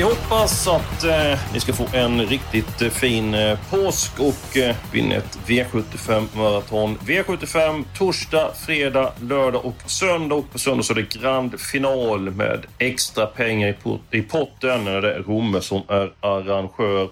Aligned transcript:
Vi 0.00 0.04
hoppas 0.04 0.68
att 0.68 1.04
eh, 1.04 1.38
ni 1.52 1.60
ska 1.60 1.72
få 1.72 1.86
en 1.92 2.26
riktigt 2.26 2.82
eh, 2.82 2.88
fin 2.88 3.34
eh, 3.34 3.58
påsk 3.70 4.20
och 4.20 4.56
eh, 4.56 4.76
vinna 4.92 5.14
ett 5.14 5.38
V75-maraton. 5.46 6.98
V75 6.98 7.84
torsdag, 7.98 8.52
fredag, 8.66 9.12
lördag 9.22 9.64
och 9.64 9.90
söndag. 9.90 10.34
Och 10.34 10.52
på 10.52 10.58
söndag 10.58 10.82
så 10.82 10.92
är 10.92 10.96
det 10.96 11.18
grand 11.20 11.60
final 11.60 12.30
med 12.30 12.66
extra 12.78 13.26
pengar 13.26 13.68
i, 13.68 13.72
pot 13.72 14.00
i 14.10 14.22
potten. 14.22 14.84
Det 14.84 14.90
är 14.90 15.22
Romme 15.22 15.60
som 15.60 15.82
är 15.88 16.12
arrangör. 16.20 17.08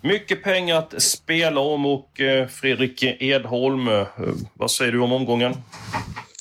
Mycket 0.00 0.42
pengar 0.42 0.76
att 0.76 1.02
spela 1.02 1.60
om 1.60 1.86
och 1.86 2.20
eh, 2.20 2.46
Fredrik 2.46 3.02
Edholm, 3.02 3.88
eh, 3.88 4.06
vad 4.54 4.70
säger 4.70 4.92
du 4.92 5.00
om 5.00 5.12
omgången? 5.12 5.52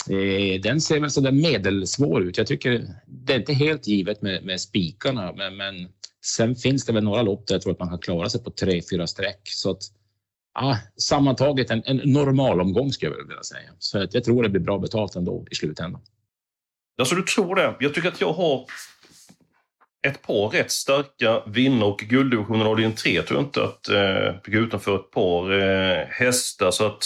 Eh, 0.10 0.62
den 0.62 0.82
ser 0.82 1.00
väl 1.00 1.12
sådär 1.12 1.32
medelsvår 1.32 2.22
ut. 2.24 2.38
Jag 2.38 2.48
tycker 2.48 2.82
det 3.30 3.36
är 3.36 3.40
inte 3.40 3.54
helt 3.54 3.88
givet 3.88 4.22
med, 4.22 4.46
med 4.46 4.62
spikarna, 4.62 5.34
men, 5.34 5.58
men 5.58 5.88
sen 6.26 6.56
finns 6.56 6.86
det 6.86 6.94
väl 6.94 7.04
några 7.04 7.22
lopp 7.22 7.48
där 7.48 7.56
jag 7.56 7.62
tror 7.62 7.74
att 7.74 7.80
man 7.80 7.90
kan 7.90 8.00
klara 8.00 8.30
sig 8.30 8.44
på 8.44 8.52
tre, 8.52 8.82
fyra 8.92 9.08
streck. 9.08 9.42
Så 9.44 9.72
att, 9.72 9.82
ah, 10.54 10.76
sammantaget 10.98 11.72
en, 11.72 11.84
en 11.86 11.98
normal 11.98 12.62
omgång 12.62 12.92
skulle 12.92 13.12
jag 13.12 13.28
vilja 13.28 13.44
säga. 13.44 13.70
Så 13.80 14.04
att 14.04 14.14
jag 14.14 14.24
tror 14.24 14.44
det 14.44 14.50
blir 14.50 14.62
bra 14.62 14.80
betalt 14.80 15.16
ändå 15.16 15.46
i 15.52 15.56
slutändan. 15.56 16.02
Alltså 17.00 17.16
du 17.16 17.22
tror 17.22 17.56
det? 17.56 17.76
Jag 17.80 17.94
tycker 17.94 18.08
att 18.08 18.22
jag 18.22 18.34
har 18.34 18.66
ett 20.08 20.22
par 20.22 20.50
rätt 20.50 20.72
starka 20.72 21.44
vinnare 21.48 21.90
och 21.90 22.00
gulddivisionen 22.00 22.68
avdelning 22.68 22.96
3 22.96 23.22
tror 23.22 23.40
jag 23.40 23.48
inte 23.48 23.64
att 23.64 23.90
eh, 23.90 24.52
gå 24.52 24.58
utanför 24.58 24.96
ett 24.96 25.12
par 25.12 25.52
eh, 25.52 26.06
hästar. 26.08 26.72
Så 26.72 26.86
att 26.86 27.04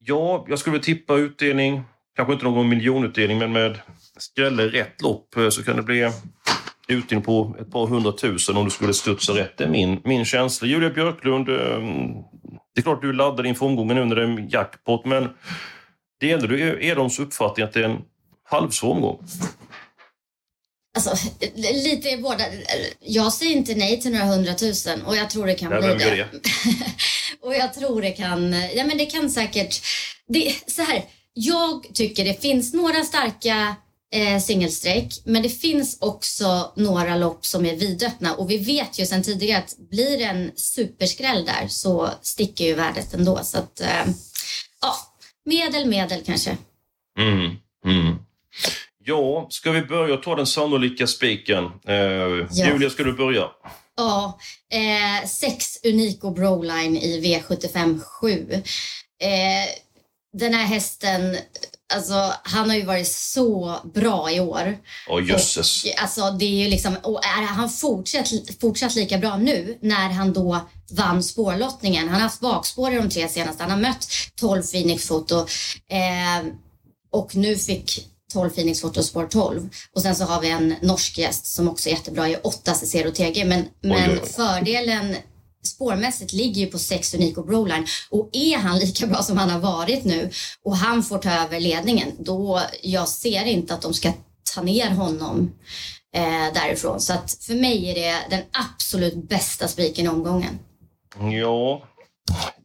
Ja, 0.00 0.44
jag 0.48 0.58
skulle 0.58 0.78
tippa 0.78 1.14
utdelning. 1.14 1.82
Kanske 2.16 2.32
inte 2.32 2.44
någon 2.44 2.68
miljonutdelning, 2.68 3.38
men 3.38 3.52
med 3.52 3.78
skräller 4.18 4.68
rätt 4.68 5.02
lopp 5.02 5.36
eh, 5.36 5.48
så 5.48 5.64
kan 5.64 5.76
det 5.76 5.82
bli 5.82 6.10
utdelning 6.88 7.24
på 7.24 7.56
ett 7.60 7.70
par 7.70 7.86
hundratusen 7.86 8.56
om 8.56 8.64
du 8.64 8.70
skulle 8.70 8.94
studsa 8.94 9.32
rätt. 9.32 9.56
Det 9.56 9.64
är 9.64 9.68
min, 9.68 10.00
min 10.04 10.24
känsla. 10.24 10.68
Julia 10.68 10.90
Björklund, 10.90 11.48
eh, 11.48 11.54
det 12.74 12.80
är 12.80 12.82
klart 12.82 13.02
du 13.02 13.08
är 13.08 13.12
laddad 13.12 13.46
inför 13.46 13.66
omgången 13.66 13.96
nu 13.96 14.04
när 14.04 14.16
det 14.16 14.22
är 14.22 14.54
jackpot, 14.54 15.04
men 15.04 15.28
delar 16.20 16.48
du 16.48 16.86
Edholms 16.86 17.18
uppfattning 17.18 17.66
att 17.66 17.72
det 17.72 17.80
är 17.80 17.84
en 17.84 18.02
halvsvår 18.44 18.90
omgång? 18.90 19.26
Alltså, 20.96 21.28
lite 21.56 22.16
båda. 22.16 22.44
Jag 23.00 23.32
säger 23.32 23.56
inte 23.56 23.74
nej 23.74 24.00
till 24.00 24.12
några 24.12 24.24
hundratusen 24.24 25.02
och 25.02 25.16
jag 25.16 25.30
tror 25.30 25.46
det 25.46 25.54
kan 25.54 25.70
Nej, 25.70 25.96
bli 25.96 26.04
det. 26.04 26.16
det? 26.16 26.28
och 27.46 27.54
jag 27.54 27.74
tror 27.74 28.02
det 28.02 28.10
kan, 28.10 28.52
ja 28.52 28.84
men 28.84 28.98
det 28.98 29.06
kan 29.06 29.30
säkert, 29.30 29.80
det, 30.28 30.54
så 30.66 30.82
här, 30.82 31.04
jag 31.32 31.86
tycker 31.94 32.24
det 32.24 32.42
finns 32.42 32.74
några 32.74 33.04
starka 33.04 33.76
eh, 34.14 34.40
singelsträck 34.40 35.12
men 35.24 35.42
det 35.42 35.48
finns 35.48 35.98
också 36.00 36.72
några 36.76 37.16
lopp 37.16 37.46
som 37.46 37.66
är 37.66 37.76
vidöppna 37.76 38.34
och 38.34 38.50
vi 38.50 38.58
vet 38.58 38.98
ju 38.98 39.06
sedan 39.06 39.22
tidigare 39.22 39.58
att 39.58 39.76
blir 39.90 40.18
det 40.18 40.24
en 40.24 40.50
superskräll 40.56 41.44
där 41.44 41.68
så 41.68 42.10
sticker 42.22 42.64
ju 42.64 42.74
värdet 42.74 43.14
ändå 43.14 43.38
så 43.42 43.58
att 43.58 43.80
eh, 43.80 44.06
ja, 44.80 44.94
medel 45.44 45.88
medel 45.88 46.22
kanske. 46.24 46.56
Mm, 47.18 47.56
mm. 47.84 48.16
Ja, 49.04 49.46
ska 49.50 49.70
vi 49.70 49.82
börja 49.82 50.16
ta 50.16 50.34
den 50.34 50.46
sannolika 50.46 51.06
spiken? 51.06 51.64
Eh, 51.64 52.66
Julia, 52.66 52.90
ska 52.90 53.02
du 53.02 53.12
börja? 53.12 53.44
Ja, 53.96 54.38
eh, 54.72 55.28
sex 55.28 55.84
Unico 55.84 56.30
Broline 56.30 56.96
i 56.96 57.20
V75 57.20 58.00
7. 58.00 58.52
Eh, 59.20 59.68
den 60.32 60.54
här 60.54 60.64
hästen, 60.64 61.36
alltså 61.94 62.34
han 62.42 62.70
har 62.70 62.76
ju 62.76 62.84
varit 62.84 63.08
så 63.08 63.76
bra 63.94 64.30
i 64.30 64.40
år. 64.40 64.78
Åh 65.08 65.28
jösses. 65.28 65.84
Och, 65.84 66.02
alltså 66.02 66.30
det 66.30 66.44
är 66.44 66.64
ju 66.64 66.68
liksom, 66.68 66.96
och 67.02 67.24
är 67.24 67.42
han 67.42 67.70
fortsatt, 67.70 68.28
fortsatt 68.60 68.94
lika 68.94 69.18
bra 69.18 69.36
nu 69.36 69.78
när 69.80 70.08
han 70.08 70.32
då 70.32 70.60
vann 70.90 71.22
spårlottningen. 71.22 72.08
Han 72.08 72.14
har 72.14 72.22
haft 72.22 72.40
bakspår 72.40 72.92
i 72.92 72.96
de 72.96 73.10
tre 73.10 73.28
senaste. 73.28 73.62
Han 73.62 73.70
har 73.70 73.78
mött 73.78 74.08
12 74.34 74.62
Phoenix 74.62 75.06
Foto 75.06 75.38
eh, 75.90 76.46
och 77.12 77.36
nu 77.36 77.56
fick 77.56 78.06
12 78.32 78.50
Phoenix 78.50 78.80
Foto 78.80 79.02
spår 79.02 79.26
12. 79.26 79.68
Och 79.94 80.02
sen 80.02 80.16
så 80.16 80.24
har 80.24 80.40
vi 80.40 80.50
en 80.50 80.74
norsk 80.82 81.18
gäst 81.18 81.46
som 81.46 81.68
också 81.68 81.88
är 81.88 81.92
jättebra 81.92 82.28
i 82.28 82.36
8 82.42 82.74
Cicero 82.74 83.10
TG. 83.10 83.44
Men, 83.44 83.64
men 83.82 84.10
oj, 84.10 84.18
oj. 84.22 84.28
fördelen 84.28 85.16
spårmässigt 85.62 86.32
ligger 86.32 86.60
ju 86.60 86.66
på 86.66 86.78
6 86.78 87.14
Unico 87.14 87.42
Broline 87.42 87.86
och 88.10 88.30
är 88.32 88.58
han 88.58 88.78
lika 88.78 89.06
bra 89.06 89.22
som 89.22 89.38
han 89.38 89.50
har 89.50 89.60
varit 89.60 90.04
nu 90.04 90.30
och 90.64 90.76
han 90.76 91.02
får 91.02 91.18
ta 91.18 91.30
över 91.30 91.60
ledningen 91.60 92.08
då 92.18 92.60
jag 92.82 93.08
ser 93.08 93.44
inte 93.44 93.74
att 93.74 93.82
de 93.82 93.94
ska 93.94 94.12
ta 94.54 94.62
ner 94.62 94.90
honom 94.90 95.52
eh, 96.14 96.54
därifrån. 96.54 97.00
Så 97.00 97.12
att 97.12 97.38
för 97.40 97.54
mig 97.54 97.90
är 97.90 97.94
det 97.94 98.36
den 98.36 98.42
absolut 98.74 99.28
bästa 99.28 99.68
spiken 99.68 100.04
i 100.04 100.08
omgången. 100.08 100.58
Ja, 101.32 101.82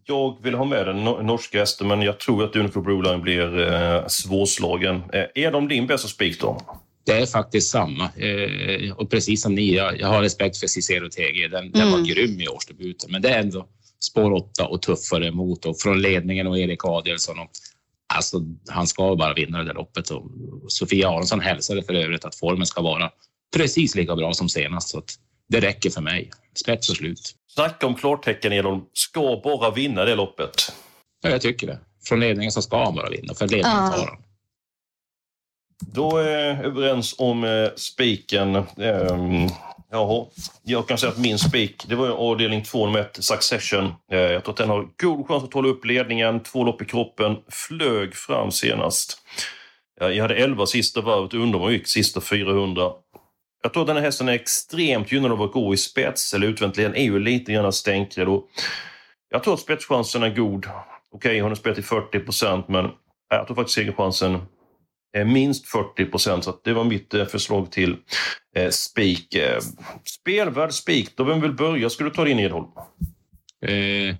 jag 0.05 0.43
vill 0.43 0.53
ha 0.53 0.65
med 0.65 0.87
den 0.87 1.03
norska 1.03 1.59
hästen, 1.59 1.87
men 1.87 2.01
jag 2.01 2.19
tror 2.19 2.43
att 2.43 2.55
Unico 2.55 2.81
Broline 2.81 3.21
blir 3.21 3.73
eh, 3.73 4.07
svårslagen. 4.07 4.95
Eh, 4.95 5.43
är 5.43 5.51
de 5.51 5.67
din 5.67 5.87
bästa 5.87 6.07
spik 6.07 6.41
då? 6.41 6.61
Det 7.06 7.12
är 7.14 7.25
faktiskt 7.25 7.69
samma. 7.72 8.03
Eh, 8.18 8.91
och 8.96 9.09
precis 9.09 9.41
som 9.41 9.56
ni, 9.56 9.74
jag, 9.75 10.00
jag 10.00 10.08
har 10.08 10.22
respekt 10.22 10.58
för 10.58 10.68
Cicero 10.68 11.09
TG. 11.09 11.47
Den, 11.47 11.72
den 11.72 11.91
var 11.91 11.97
Mm. 11.97 12.09
grym 12.09 12.41
i 12.41 12.47
årsdebuten. 12.47 13.12
Men 13.12 13.22
det 13.22 13.30
är 13.30 13.40
ändå 13.40 13.68
spår 14.00 14.31
8 14.34 14.66
och 14.68 14.81
tuffare 14.81 15.28
emot 15.28 15.66
och 15.66 15.80
från 15.80 16.02
ledningen 16.02 16.47
och 16.47 16.59
Erik 16.59 16.86
Adielsson. 16.86 17.40
Och, 17.40 17.50
alltså, 18.14 18.38
han 18.69 18.88
ska 18.88 19.16
bara 19.16 19.34
vinna 19.34 19.58
det 19.58 19.64
där 19.64 19.74
loppet. 19.74 20.09
Och, 20.09 20.24
Sofia 20.68 21.09
Aronsson 21.09 21.40
hälsade 21.41 21.84
för 21.84 21.94
övrigt 21.94 22.25
att 22.25 22.36
formen 22.36 22.66
ska 22.66 22.81
vara 22.81 23.09
precis 23.56 23.96
lika 23.96 24.16
bra 24.16 24.34
som 24.34 24.50
senast. 24.50 24.90
Så 24.90 24.97
att 24.97 25.12
det 25.50 25.59
räcker 25.59 25.90
för 25.90 26.02
mig. 26.02 26.31
Spets 26.56 26.90
och 26.90 26.96
slut. 26.96 27.35
Snacka 27.47 27.88
om 27.88 27.96
klartecken, 27.96 28.53
Edholm. 28.53 28.81
Ska 28.94 29.41
bara 29.44 29.72
vinna 29.72 30.06
det 30.06 30.16
loppet. 30.16 30.72
Ja, 31.24 31.30
jag 31.30 31.41
tycker 31.41 31.68
det. 31.68 31.80
Från 32.06 32.20
ledningen 32.20 32.52
så 32.52 32.62
ska 32.62 32.84
han 32.84 32.96
bara 32.96 33.09
vinna, 33.09 33.34
för 33.34 33.47
ledningen 33.47 33.78
Ja. 33.78 33.91
tar 33.97 34.06
han. 34.08 34.22
Då 35.79 36.17
är 36.17 36.23
vi 36.56 36.63
överens 36.66 37.16
om 37.17 37.44
eh, 37.44 37.69
spiken. 37.75 38.56
Ehm, 38.56 39.47
jaha. 39.91 40.25
Jag 40.63 40.88
kan 40.88 40.97
säga 40.97 41.11
att 41.11 41.17
min 41.17 41.39
spik, 41.39 41.85
det 41.88 41.95
var 41.95 42.06
ju 42.06 42.13
avdelning 42.13 42.63
2 42.63 42.85
nummer 42.85 43.00
1, 43.00 43.23
Succession. 43.23 43.85
Eh, 44.11 44.19
jag 44.19 44.44
tror 44.44 44.53
att 44.53 44.57
den 44.57 44.69
har 44.69 44.88
god 45.01 45.28
chans 45.28 45.44
att 45.44 45.53
hålla 45.53 45.69
upp 45.69 45.85
ledningen. 45.85 46.39
Två 46.39 46.63
lopp 46.63 46.81
i 46.81 46.85
kroppen. 46.85 47.35
Flög 47.51 48.16
fram 48.16 48.51
senast. 48.51 49.17
Jag 50.00 50.22
hade 50.22 50.35
11 50.35 50.66
sista 50.66 51.01
varvet, 51.01 51.34
undrar 51.34 51.59
om 51.59 51.63
jag 51.66 51.73
gick 51.73 51.88
sista 51.88 52.22
400. 52.22 52.91
Jag 53.63 53.73
tror 53.73 53.84
att 53.84 53.88
den 53.88 53.95
här 53.95 54.03
hästen 54.03 54.29
är 54.29 54.34
extremt 54.34 55.11
gynnad 55.11 55.31
av 55.31 55.41
att 55.41 55.51
gå 55.51 55.73
i 55.73 55.78
spets 55.78 56.34
eller 56.34 56.47
utvänt. 56.47 56.75
Den 56.75 56.95
är 56.95 57.03
ju 57.03 57.19
lite 57.19 57.53
grann 57.53 57.73
stänkrädd. 57.73 58.28
och 58.28 58.47
Jag 59.29 59.44
tror 59.44 59.53
att 59.53 59.59
spetschansen 59.59 60.23
är 60.23 60.29
god. 60.29 60.66
Okej, 61.11 61.40
hon 61.40 61.51
har 61.51 61.55
spelat 61.55 61.78
i 61.79 61.81
40 61.81 62.19
procent, 62.19 62.67
men 62.67 62.90
jag 63.29 63.47
tror 63.47 63.55
faktiskt 63.55 63.75
segerchansen 63.75 64.41
minst 65.13 65.67
40 65.67 66.05
procent. 66.05 66.43
Så 66.43 66.59
det 66.63 66.73
var 66.73 66.83
mitt 66.83 67.13
eh, 67.13 67.25
förslag 67.25 67.71
till 67.71 67.95
eh, 68.55 68.69
spik. 68.69 69.35
Eh, 69.35 69.59
spelvärd 70.19 70.73
spik, 70.73 71.09
då 71.15 71.23
vem 71.23 71.41
vill 71.41 71.53
börja? 71.53 71.89
Ska 71.89 72.03
du 72.03 72.09
ta 72.09 72.23
din 72.23 72.39
Edholm? 72.39 72.67
Eh, 73.65 74.15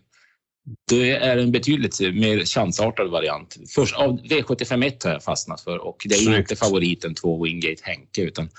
det 0.90 1.12
är 1.12 1.38
en 1.38 1.52
betydligt 1.52 2.00
mer 2.00 2.46
chansartad 2.46 3.10
variant. 3.10 3.58
Först, 3.76 3.96
av 3.96 4.20
V751 4.20 5.04
har 5.04 5.12
jag 5.12 5.24
fastnat 5.24 5.62
för 5.62 5.78
och 5.78 5.98
det 6.06 6.16
är 6.16 6.20
Snyggt. 6.20 6.38
inte 6.38 6.56
favoriten 6.56 7.16
två 7.16 7.44
Wingate 7.44 7.82
Henke. 7.84 8.22
Utan, 8.22 8.50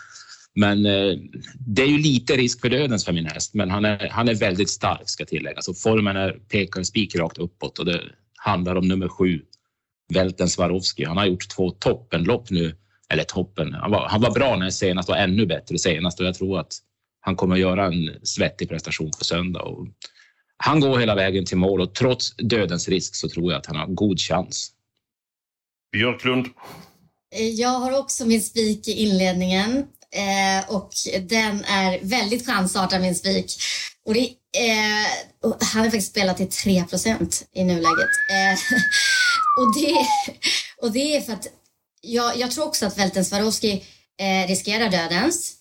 men 0.55 0.87
eh, 0.87 1.19
det 1.67 1.83
är 1.83 1.87
ju 1.87 1.99
lite 1.99 2.37
risk 2.37 2.61
för 2.61 2.69
dödens 2.69 3.05
för 3.05 3.13
min 3.13 3.27
häst, 3.27 3.55
men 3.55 3.71
han 3.71 3.85
är, 3.85 4.09
han 4.09 4.29
är 4.29 4.35
väldigt 4.35 4.71
stark 4.71 5.09
ska 5.09 5.25
tilläggas. 5.25 5.69
Och 5.69 5.79
formen 5.79 6.17
är, 6.17 6.33
pekar 6.33 6.83
spikrakt 6.83 7.39
uppåt 7.39 7.79
och 7.79 7.85
det 7.85 8.01
handlar 8.37 8.77
om 8.77 8.89
nummer 8.89 9.09
sju, 9.09 9.43
Välten 10.13 10.49
Swarovski. 10.49 11.05
Han 11.05 11.17
har 11.17 11.27
gjort 11.27 11.49
två 11.49 11.71
toppenlopp 11.71 12.51
nu. 12.51 12.77
Eller 13.09 13.25
toppen, 13.25 13.73
han 13.73 13.91
var, 13.91 14.09
han 14.09 14.21
var 14.21 14.31
bra 14.31 14.57
när 14.57 14.71
senast 14.71 15.09
och 15.09 15.19
ännu 15.19 15.47
bättre 15.47 15.79
senast 15.79 16.21
och 16.21 16.27
jag 16.27 16.35
tror 16.35 16.61
att 16.61 16.73
han 17.21 17.37
kommer 17.37 17.55
att 17.55 17.61
göra 17.61 17.87
en 17.87 18.11
svettig 18.23 18.69
prestation 18.69 19.11
på 19.19 19.25
söndag. 19.25 19.63
Och 19.63 19.87
han 20.57 20.81
går 20.81 20.99
hela 20.99 21.15
vägen 21.15 21.45
till 21.45 21.57
mål 21.57 21.81
och 21.81 21.95
trots 21.95 22.37
dödens 22.37 22.89
risk 22.89 23.15
så 23.15 23.29
tror 23.29 23.53
jag 23.53 23.59
att 23.59 23.67
han 23.67 23.77
har 23.77 23.87
god 23.87 24.21
chans. 24.21 24.71
Björklund? 25.93 26.47
Jag 27.53 27.69
har 27.69 27.99
också 27.99 28.27
min 28.27 28.43
spik 28.43 28.89
i 28.89 28.93
inledningen 28.93 29.77
eh, 30.11 30.75
och 30.75 30.91
den 31.21 31.65
är 31.65 31.99
väldigt 32.03 32.47
chansartad 32.47 33.01
min 33.01 33.15
spik. 33.15 33.47
Och 34.05 34.15
det, 34.15 34.21
eh, 34.21 35.07
han 35.43 35.83
har 35.83 35.85
faktiskt 35.85 36.11
spelat 36.11 36.37
till 36.37 36.49
3% 36.49 37.45
i 37.53 37.65
nuläget. 37.65 38.11
Eh, 38.31 38.59
och, 39.57 39.75
det, 39.75 40.07
och 40.87 40.93
det 40.93 41.17
är 41.17 41.21
för 41.21 41.33
att 41.33 41.47
jag, 42.01 42.37
jag 42.37 42.51
tror 42.51 42.65
också 42.65 42.87
att 42.87 42.99
Velten 42.99 43.25
Swarovski 43.25 43.85
eh, 44.21 44.49
riskerar 44.49 44.91
dödens. 44.91 45.53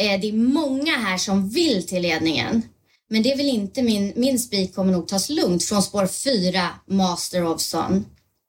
Eh, 0.00 0.20
det 0.20 0.28
är 0.28 0.32
många 0.32 0.96
här 0.96 1.18
som 1.18 1.48
vill 1.48 1.86
till 1.86 2.02
ledningen. 2.02 2.62
Men 3.10 3.22
det 3.22 3.34
väl 3.34 3.48
inte 3.48 3.82
min, 3.82 4.12
min 4.16 4.38
spik 4.38 4.74
kommer 4.74 4.92
nog 4.92 5.08
tas 5.08 5.28
lugnt 5.28 5.64
från 5.64 5.82
spår 5.82 6.06
4, 6.06 6.68
Master 6.86 7.44
of 7.44 7.60
Son. 7.60 8.06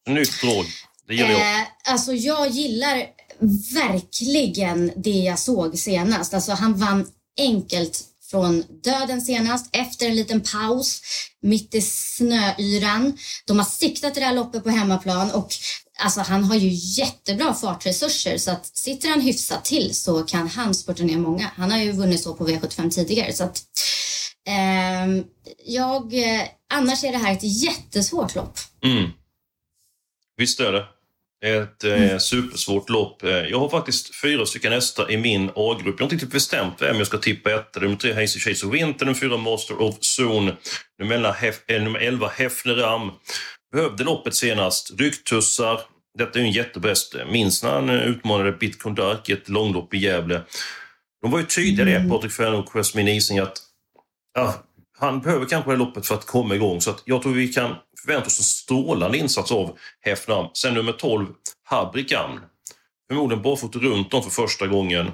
Nytt 0.07 0.43
råd. 0.43 0.65
Det 1.07 1.13
gillar 1.13 1.29
jag. 1.29 1.59
Eh, 1.59 1.67
alltså 1.83 2.13
jag 2.13 2.49
gillar 2.49 3.05
verkligen 3.73 4.91
det 4.95 5.09
jag 5.09 5.39
såg 5.39 5.77
senast. 5.77 6.33
Alltså 6.33 6.51
han 6.51 6.77
vann 6.77 7.07
enkelt 7.37 8.03
från 8.33 8.63
döden 8.83 9.21
senast 9.21 9.69
efter 9.75 10.05
en 10.05 10.15
liten 10.15 10.41
paus 10.41 11.01
mitt 11.41 11.75
i 11.75 11.81
snöyran. 11.81 13.17
De 13.45 13.57
har 13.57 13.65
siktat 13.65 14.15
det 14.15 14.21
här 14.21 14.35
loppet 14.35 14.63
på 14.63 14.69
hemmaplan 14.69 15.31
och 15.31 15.53
alltså 15.99 16.21
han 16.21 16.43
har 16.43 16.55
ju 16.55 16.69
jättebra 16.71 17.53
fartresurser 17.53 18.37
så 18.37 18.51
att 18.51 18.65
sitter 18.77 19.09
han 19.09 19.21
hyfsat 19.21 19.65
till 19.65 19.95
så 19.95 20.23
kan 20.23 20.47
han 20.47 20.75
spurta 20.75 21.03
ner 21.03 21.17
många. 21.17 21.51
Han 21.55 21.71
har 21.71 21.77
ju 21.77 21.91
vunnit 21.91 22.23
så 22.23 22.33
på 22.33 22.47
V75 22.47 22.89
tidigare 22.89 23.33
så 23.33 23.43
att 23.43 23.63
ehm, 24.47 25.19
eh, 25.19 25.25
jag, 25.65 26.13
annars 26.73 27.03
är 27.03 27.11
det 27.11 27.17
här 27.17 27.33
ett 27.33 27.63
jättesvårt 27.63 28.35
lopp. 28.35 28.57
Mm. 28.83 29.09
Visst 30.37 30.59
är 30.59 30.71
det. 30.71 30.85
Ett 31.43 31.83
eh, 31.83 32.03
mm. 32.03 32.19
supersvårt 32.19 32.89
lopp. 32.89 33.23
Eh, 33.23 33.29
jag 33.29 33.59
har 33.59 33.69
faktiskt 33.69 34.15
fyra 34.15 34.45
stycken 34.45 34.73
hästar 34.73 35.11
i 35.11 35.17
min 35.17 35.49
A-grupp. 35.55 35.95
Jag 35.97 35.99
har 35.99 36.03
inte 36.03 36.15
riktigt 36.15 36.31
bestämt 36.31 36.73
vem 36.79 36.97
jag 36.97 37.07
ska 37.07 37.17
tippa 37.17 37.51
etta. 37.51 37.79
Nummer 37.79 37.95
tre 37.95 38.13
Hazy 38.13 38.39
Chase 38.39 38.65
of 38.65 38.73
Winter, 38.73 39.05
nummer 39.05 39.19
fyra 39.19 39.37
Master 39.37 39.81
of 39.81 39.95
Zone, 40.19 40.55
nummer, 40.99 41.35
eh, 41.67 41.81
nummer 41.81 41.99
elva 41.99 42.27
Hefner 42.27 42.75
Ram. 42.75 43.11
Behövde 43.73 44.03
loppet 44.03 44.35
senast. 44.35 44.99
Rycktussar. 44.99 45.79
Detta 46.17 46.39
är 46.39 46.43
ju 46.43 46.47
en 46.47 46.53
jättebäst. 46.53 47.15
Minns 47.31 47.63
när 47.63 47.71
han 47.71 47.89
utmanade 47.89 48.51
Bitcoin 48.51 48.95
Dark 48.95 49.29
i 49.29 49.33
ett 49.33 49.49
långlopp 49.49 49.93
i 49.93 49.97
Gävle. 49.97 50.41
De 51.21 51.31
var 51.31 51.39
ju 51.39 51.45
tydliga 51.45 51.85
det, 51.85 51.95
mm. 51.95 52.09
Patrik 52.09 52.31
Färn 52.31 52.53
och 52.53 52.69
Jasmine 52.73 53.11
Ising, 53.11 53.39
att 53.39 53.57
ja, 54.33 54.63
han 54.99 55.21
behöver 55.21 55.45
kanske 55.45 55.71
det 55.71 55.77
loppet 55.77 56.05
för 56.07 56.15
att 56.15 56.25
komma 56.25 56.55
igång. 56.55 56.81
Så 56.81 56.89
att 56.89 57.03
jag 57.05 57.21
tror 57.21 57.33
vi 57.33 57.47
kan 57.47 57.75
Förväntar 58.05 58.27
oss 58.27 58.39
en 58.39 58.43
strålande 58.43 59.17
insats 59.17 59.51
av 59.51 59.77
Hefnam. 60.01 60.49
Sen 60.53 60.73
nummer 60.73 60.91
12, 60.91 61.27
Habrikan. 61.63 62.39
Förmodligen 63.07 63.43
barfota 63.43 63.79
runt 63.79 64.13
om 64.13 64.23
för 64.23 64.29
första 64.29 64.67
gången. 64.67 65.11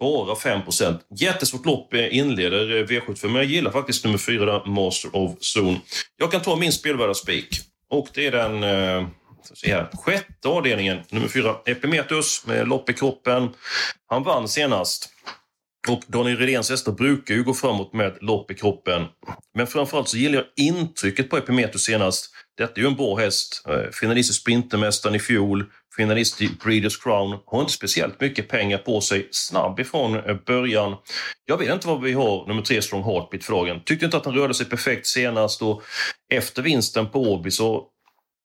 Bara 0.00 0.34
5% 0.34 1.00
Jättesvårt 1.16 1.66
lopp 1.66 1.94
eh, 1.94 2.16
inleder 2.16 2.76
eh, 2.76 2.86
V75, 2.86 3.26
men 3.26 3.34
jag 3.34 3.44
gillar 3.44 3.70
faktiskt 3.70 4.04
nummer 4.04 4.18
4, 4.18 4.64
Master 4.66 5.16
of 5.16 5.38
Zone. 5.56 5.80
Jag 6.16 6.32
kan 6.32 6.42
ta 6.42 6.56
min 6.56 6.72
spelvärda 6.72 7.14
spik. 7.14 7.60
Och 7.90 8.08
det 8.14 8.26
är 8.26 8.32
den 8.32 8.62
eh, 8.62 9.08
här, 9.66 9.90
sjätte 9.92 10.48
avdelningen, 10.48 10.98
nummer 11.10 11.28
4, 11.28 11.56
Epimetheus 11.66 12.46
med 12.46 12.68
lopp 12.68 12.90
i 12.90 12.92
kroppen. 12.92 13.48
Han 14.06 14.22
vann 14.22 14.48
senast. 14.48 15.12
Och 15.88 16.02
Daniel 16.06 16.36
Redéns 16.36 16.70
hästar 16.70 16.92
brukar 16.92 17.34
ju 17.34 17.42
gå 17.42 17.54
framåt 17.54 17.92
med 17.92 18.18
lopp 18.20 18.50
i 18.50 18.54
kroppen. 18.54 19.04
Men 19.54 19.66
framförallt 19.66 20.08
så 20.08 20.16
gillar 20.16 20.34
jag 20.34 20.66
intrycket 20.66 21.30
på 21.30 21.36
Epimetheus 21.36 21.82
senast. 21.82 22.30
Detta 22.58 22.72
är 22.74 22.80
ju 22.80 22.86
en 22.86 22.96
bra 22.96 23.16
häst. 23.16 23.64
Eh, 23.68 23.90
finalist 23.92 24.30
i 24.30 24.34
Sprintermästaren 24.34 25.14
i 25.14 25.18
fjol, 25.18 25.64
finalist 25.96 26.42
i 26.42 26.50
Breeders 26.64 26.98
Crown. 26.98 27.38
Har 27.46 27.60
inte 27.60 27.72
speciellt 27.72 28.20
mycket 28.20 28.48
pengar 28.48 28.78
på 28.78 29.00
sig. 29.00 29.28
Snabb 29.30 29.80
ifrån 29.80 30.16
eh, 30.16 30.36
början. 30.46 30.96
Jag 31.44 31.58
vet 31.58 31.72
inte 31.72 31.88
vad 31.88 32.02
vi 32.02 32.12
har 32.12 32.46
nummer 32.46 32.62
tre 32.62 32.82
Strong 32.82 33.04
Heartbeat 33.04 33.44
för 33.44 33.52
dagen. 33.52 33.80
Tyckte 33.84 34.04
inte 34.04 34.16
att 34.16 34.24
han 34.24 34.34
rörde 34.34 34.54
sig 34.54 34.66
perfekt 34.66 35.06
senast 35.06 35.62
och 35.62 35.82
efter 36.32 36.62
vinsten 36.62 37.10
på 37.10 37.32
Åby 37.32 37.50
så 37.50 37.86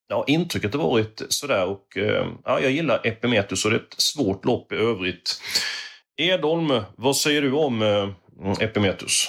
Ja, 0.08 0.24
intrycket 0.28 0.74
har 0.74 0.84
varit 0.84 1.22
sådär 1.30 1.66
och 1.66 1.98
eh, 1.98 2.28
ja, 2.44 2.60
jag 2.60 2.72
gillar 2.72 3.08
Epimetheus 3.08 3.66
och 3.66 3.72
det 3.72 3.78
är 3.78 3.82
ett 3.82 4.02
svårt 4.02 4.46
lopp 4.46 4.72
i 4.72 4.76
övrigt. 4.76 5.42
Edholm, 6.18 6.82
vad 6.96 7.18
säger 7.18 7.42
du 7.42 7.52
om 7.52 7.82
eh, 7.82 8.52
Epimetheus? 8.60 9.28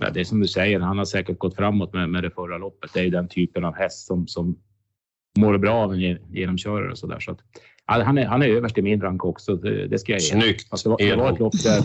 Ja, 0.00 0.10
det 0.10 0.20
är 0.20 0.24
som 0.24 0.40
du 0.40 0.48
säger, 0.48 0.80
han 0.80 0.98
har 0.98 1.04
säkert 1.04 1.38
gått 1.38 1.56
framåt 1.56 1.92
med, 1.92 2.08
med 2.08 2.22
det 2.22 2.30
förra 2.30 2.58
loppet. 2.58 2.92
Det 2.92 3.00
är 3.00 3.04
ju 3.04 3.10
den 3.10 3.28
typen 3.28 3.64
av 3.64 3.74
häst 3.74 4.06
som, 4.06 4.26
som 4.26 4.58
mår 5.38 5.58
bra 5.58 5.74
av 5.74 5.92
en 5.92 6.00
genomkörare 6.30 6.90
och 6.90 6.98
så 6.98 7.06
där. 7.06 7.20
Så 7.20 7.30
att, 7.30 7.38
ja, 7.86 8.02
han, 8.02 8.18
är, 8.18 8.26
han 8.26 8.42
är 8.42 8.48
överst 8.48 8.78
i 8.78 8.82
min 8.82 9.00
rank 9.00 9.24
också, 9.24 9.56
det, 9.56 9.88
det 9.88 9.98
ska 9.98 10.12
jag 10.12 10.20
ge. 10.20 10.26
Snyggt! 10.26 10.66
Alltså, 10.70 10.96
det, 10.96 11.10
var, 11.10 11.16
det 11.16 11.22
var 11.22 11.32
ett 11.32 11.38
lopp 11.38 11.62
där 11.62 11.82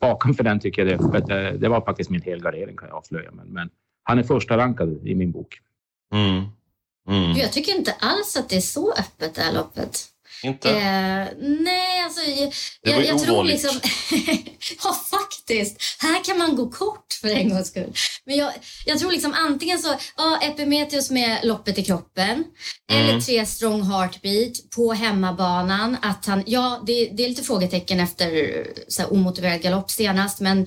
bakom 0.00 0.34
för 0.34 0.44
den 0.44 0.60
tycker 0.60 0.86
jag 0.86 0.98
det 0.98 1.04
öppet. 1.04 1.26
Det, 1.26 1.58
det 1.58 1.68
var 1.68 1.80
faktiskt 1.80 2.10
min 2.10 2.22
helgardering 2.22 2.76
kan 2.76 2.88
jag 2.88 2.96
avslöja, 2.96 3.30
men, 3.32 3.48
men 3.48 3.70
han 4.02 4.18
är 4.18 4.22
första 4.22 4.56
rankad 4.56 5.06
i 5.06 5.14
min 5.14 5.32
bok. 5.32 5.58
Mm. 6.14 6.44
Mm. 7.08 7.36
Jag 7.36 7.52
tycker 7.52 7.76
inte 7.76 7.92
alls 8.00 8.36
att 8.36 8.48
det 8.48 8.56
är 8.56 8.60
så 8.60 8.92
öppet 8.92 9.34
det 9.34 9.40
här 9.40 9.54
loppet. 9.54 9.98
Inte? 10.42 10.70
Eh, 10.70 11.26
nej, 11.38 12.02
alltså 12.04 12.20
jag, 12.20 12.52
det 12.82 12.92
var 12.92 13.00
jag, 13.00 13.06
jag 13.06 13.22
tror 13.22 13.44
liksom... 13.44 13.70
ja, 14.84 14.92
faktiskt. 15.10 15.76
Här 15.98 16.24
kan 16.24 16.38
man 16.38 16.56
gå 16.56 16.70
kort 16.70 17.18
för 17.20 17.28
en 17.28 17.48
gångs 17.48 17.68
skull. 17.68 17.94
Men 18.26 18.36
jag, 18.36 18.52
jag 18.86 18.98
tror 18.98 19.12
liksom 19.12 19.34
antingen 19.34 19.78
så, 19.78 19.94
ja, 20.16 20.38
Epimetheus 20.42 21.10
med 21.10 21.40
loppet 21.42 21.78
i 21.78 21.84
kroppen 21.84 22.44
mm. 22.92 23.08
eller 23.08 23.20
tre 23.20 23.46
strong 23.46 23.82
heartbeat 23.82 24.52
på 24.76 24.92
hemmabanan. 24.92 25.96
Att 26.02 26.26
han, 26.26 26.42
ja, 26.46 26.82
det, 26.86 27.10
det 27.12 27.24
är 27.24 27.28
lite 27.28 27.42
frågetecken 27.42 28.00
efter 28.00 28.66
så 28.88 29.02
här, 29.02 29.12
omotiverad 29.12 29.62
galopp 29.62 29.90
senast, 29.90 30.40
men 30.40 30.66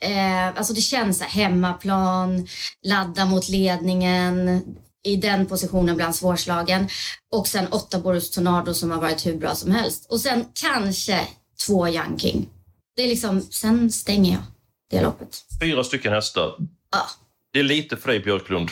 eh, 0.00 0.48
alltså 0.48 0.72
det 0.72 0.80
känns 0.80 1.18
så 1.18 1.24
här, 1.24 1.30
hemmaplan, 1.30 2.48
ladda 2.82 3.24
mot 3.24 3.48
ledningen 3.48 4.62
i 5.04 5.16
den 5.16 5.46
positionen 5.46 5.96
bland 5.96 6.14
svårslagen. 6.14 6.88
Och 7.32 7.46
sen 7.46 7.66
åtta 7.68 7.98
Boris 7.98 8.30
Tornado 8.30 8.74
som 8.74 8.90
har 8.90 9.00
varit 9.00 9.26
hur 9.26 9.36
bra 9.36 9.54
som 9.54 9.70
helst. 9.70 10.06
Och 10.10 10.20
sen 10.20 10.44
kanske 10.54 11.28
två 11.66 11.88
Young 11.88 12.18
King. 12.18 12.48
Det 12.96 13.02
är 13.02 13.08
liksom, 13.08 13.42
sen 13.42 13.92
stänger 13.92 14.32
jag 14.32 14.42
det 14.90 15.02
loppet. 15.02 15.44
Fyra 15.60 15.84
stycken 15.84 16.12
hästar. 16.12 16.54
Ja. 16.90 17.06
Det 17.52 17.58
är 17.58 17.64
lite 17.64 17.96
för 17.96 18.08
dig, 18.08 18.20
Björklund. 18.20 18.70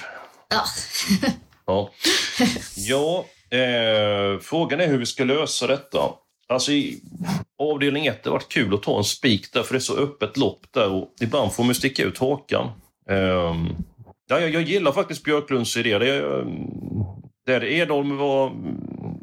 Ja. 0.48 0.64
ja. 1.66 1.90
ja 2.76 3.26
eh, 3.58 4.40
frågan 4.40 4.80
är 4.80 4.86
hur 4.86 4.98
vi 4.98 5.06
ska 5.06 5.24
lösa 5.24 5.66
detta. 5.66 5.98
Alltså 6.48 6.72
i 6.72 7.00
avdelning 7.58 8.06
ett, 8.06 8.22
det 8.22 8.30
har 8.30 8.34
varit 8.34 8.48
kul 8.48 8.74
att 8.74 8.82
ta 8.82 8.98
en 8.98 9.04
spik 9.04 9.52
där, 9.52 9.62
för 9.62 9.74
det 9.74 9.78
är 9.78 9.80
så 9.80 9.96
öppet 9.96 10.36
lopp 10.36 10.60
där 10.70 10.88
och 10.88 11.14
ibland 11.20 11.52
får 11.52 11.64
man 11.64 11.74
sticka 11.74 12.02
ut 12.02 12.18
hakan. 12.18 12.70
Eh, 13.10 13.54
Ja, 14.28 14.40
jag, 14.40 14.50
jag 14.50 14.62
gillar 14.62 14.92
faktiskt 14.92 15.24
Björklunds 15.24 15.76
idé. 15.76 15.98
Det, 15.98 16.44
det 17.46 17.54
är 17.54 17.60
det. 17.60 17.72
Edholm 17.72 18.16
var... 18.16 18.52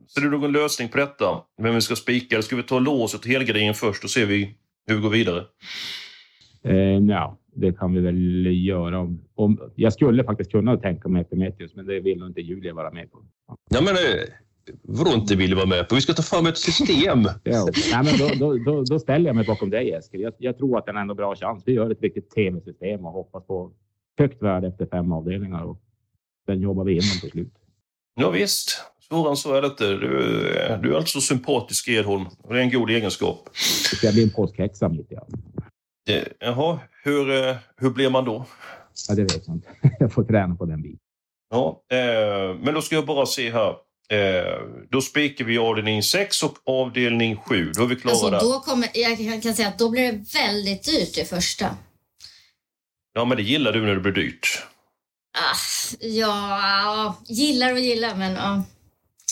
Ser 0.08 0.22
du 0.22 0.30
någon 0.30 0.52
lösning 0.52 0.90
på 0.90 0.98
detta? 0.98 1.42
Vem 1.62 1.76
vi 1.76 1.82
ska 1.82 1.96
spika? 1.96 2.36
Eller 2.36 2.44
ska 2.44 2.56
vi 2.56 2.64
ta 2.64 2.80
låset 2.80 3.22
och 3.22 3.28
helgarderingen 3.28 3.74
först 3.74 4.04
och 4.04 4.10
se 4.10 4.26
vi, 4.26 4.56
hur 4.88 4.96
vi 4.96 5.02
går 5.02 5.10
vidare? 5.10 5.44
Eh, 6.64 7.00
ja, 7.10 7.38
det 7.56 7.78
kan 7.78 7.94
vi 7.94 8.02
väl 8.02 8.66
göra. 8.66 9.00
Om, 9.00 9.22
om, 9.36 9.72
jag 9.76 9.94
skulle 9.94 10.24
faktiskt 10.24 10.52
kunna 10.52 10.78
tänka 10.78 11.10
mig 11.10 11.22
Epimetheus, 11.22 11.76
men 11.76 11.86
det 11.86 12.00
vill 12.00 12.18
nog 12.18 12.30
inte 12.30 12.42
Julia 12.42 12.74
vara 12.74 12.92
med 12.92 13.12
på. 13.12 13.24
Ja, 13.70 13.82
men 13.82 13.96
eh, 13.96 14.24
vadå 14.82 15.12
inte 15.12 15.36
vill 15.36 15.56
vara 15.56 15.66
med 15.66 15.90
på? 15.90 15.96
Vi 15.96 16.02
ska 16.02 16.14
ta 16.14 16.22
fram 16.22 16.46
ett 16.46 16.58
system. 16.58 17.24
ja, 17.44 17.68
nej, 17.92 18.04
men 18.04 18.18
då, 18.18 18.28
då, 18.40 18.58
då, 18.58 18.84
då, 18.84 19.00
ställer 19.00 19.26
jag 19.26 19.36
mig 19.36 19.46
bakom 19.46 19.70
dig 19.70 19.92
Eskil. 19.92 20.22
Jag, 20.22 20.34
jag 20.38 20.58
tror 20.58 20.78
att 20.78 20.86
den 20.86 20.98
är 20.98 21.02
en 21.02 21.08
bra 21.08 21.36
chans. 21.36 21.64
Vi 21.66 21.74
gör 21.74 21.92
ett 21.92 22.02
riktigt 22.02 22.30
tv-system 22.30 23.06
och 23.06 23.12
hoppas 23.12 23.48
på 23.48 23.72
högt 24.18 24.42
värde 24.42 24.68
efter 24.68 24.86
fem 24.86 25.12
avdelningar 25.12 25.64
och 25.64 25.82
sen 26.46 26.62
jobbar 26.62 26.84
vi 26.84 26.94
in 26.94 27.00
dem 27.00 27.20
till 27.22 27.32
slut. 27.32 27.54
Ja, 28.16 28.30
visst, 28.30 28.82
svårare 29.10 29.30
än 29.30 29.38
så 29.38 29.54
är 29.54 29.62
det 29.62 29.68
inte. 29.68 29.88
Du, 29.88 30.08
du 30.84 30.94
är 30.94 30.98
alltså 30.98 31.22
sympatisk 31.22 31.88
Edholm 31.88 32.26
det 32.50 32.54
är 32.54 32.62
en 32.62 32.72
god 32.72 32.90
egenskap. 32.90 33.50
Jag 34.04 34.14
blir 34.14 34.24
en 34.24 34.30
påskhäxa 34.30 34.90
mitt 34.90 35.12
i 35.12 35.16
allt. 35.16 35.36
Jaha, 36.40 36.80
hur, 37.04 37.48
eh, 37.48 37.56
hur 37.78 37.90
blir 37.90 38.10
man 38.10 38.26
då? 38.26 38.46
Ja, 39.08 39.16
det 39.16 39.22
vet 39.22 39.48
jag 39.48 39.56
inte. 39.56 39.68
Jag 40.00 40.14
får 40.14 40.24
träna 40.24 40.56
på 40.56 40.66
den 40.66 40.82
biten. 40.82 41.00
Ja, 41.50 41.84
eh, 41.92 42.56
men 42.60 42.74
då 42.74 42.82
ska 42.82 42.96
jag 42.96 43.06
bara 43.06 43.26
se 43.26 43.52
här. 43.52 43.76
Eh, 44.10 44.62
då 44.90 45.02
spikar 45.02 45.46
vi 45.46 45.58
avdelning 45.58 46.04
6 46.04 46.44
och 46.44 46.58
avdelning 46.66 47.36
7. 47.36 47.72
Då 47.76 47.84
är 47.84 47.88
vi 47.88 47.96
klara 47.96 48.14
alltså, 48.14 48.30
där. 48.30 48.40
Då 48.40 48.60
kommer, 48.60 48.90
jag 48.94 49.44
kan 49.44 49.54
säga 49.54 49.68
att 49.68 49.80
då 49.80 49.90
blir 49.90 50.12
det 50.12 50.40
väldigt 50.40 50.84
dyrt 50.84 51.16
det 51.16 51.26
första. 51.26 51.78
Ja, 53.14 53.26
men 53.26 53.38
det 53.38 53.44
gillar 53.44 53.72
du 53.72 53.82
när 53.86 53.94
det 53.96 54.00
blir 54.02 54.12
dyrt. 54.14 54.64
Ah, 55.38 55.98
ja, 56.06 57.18
gillar 57.28 57.74
och 57.74 57.80
gillar, 57.80 58.16
men 58.16 58.34
ja. 58.34 58.64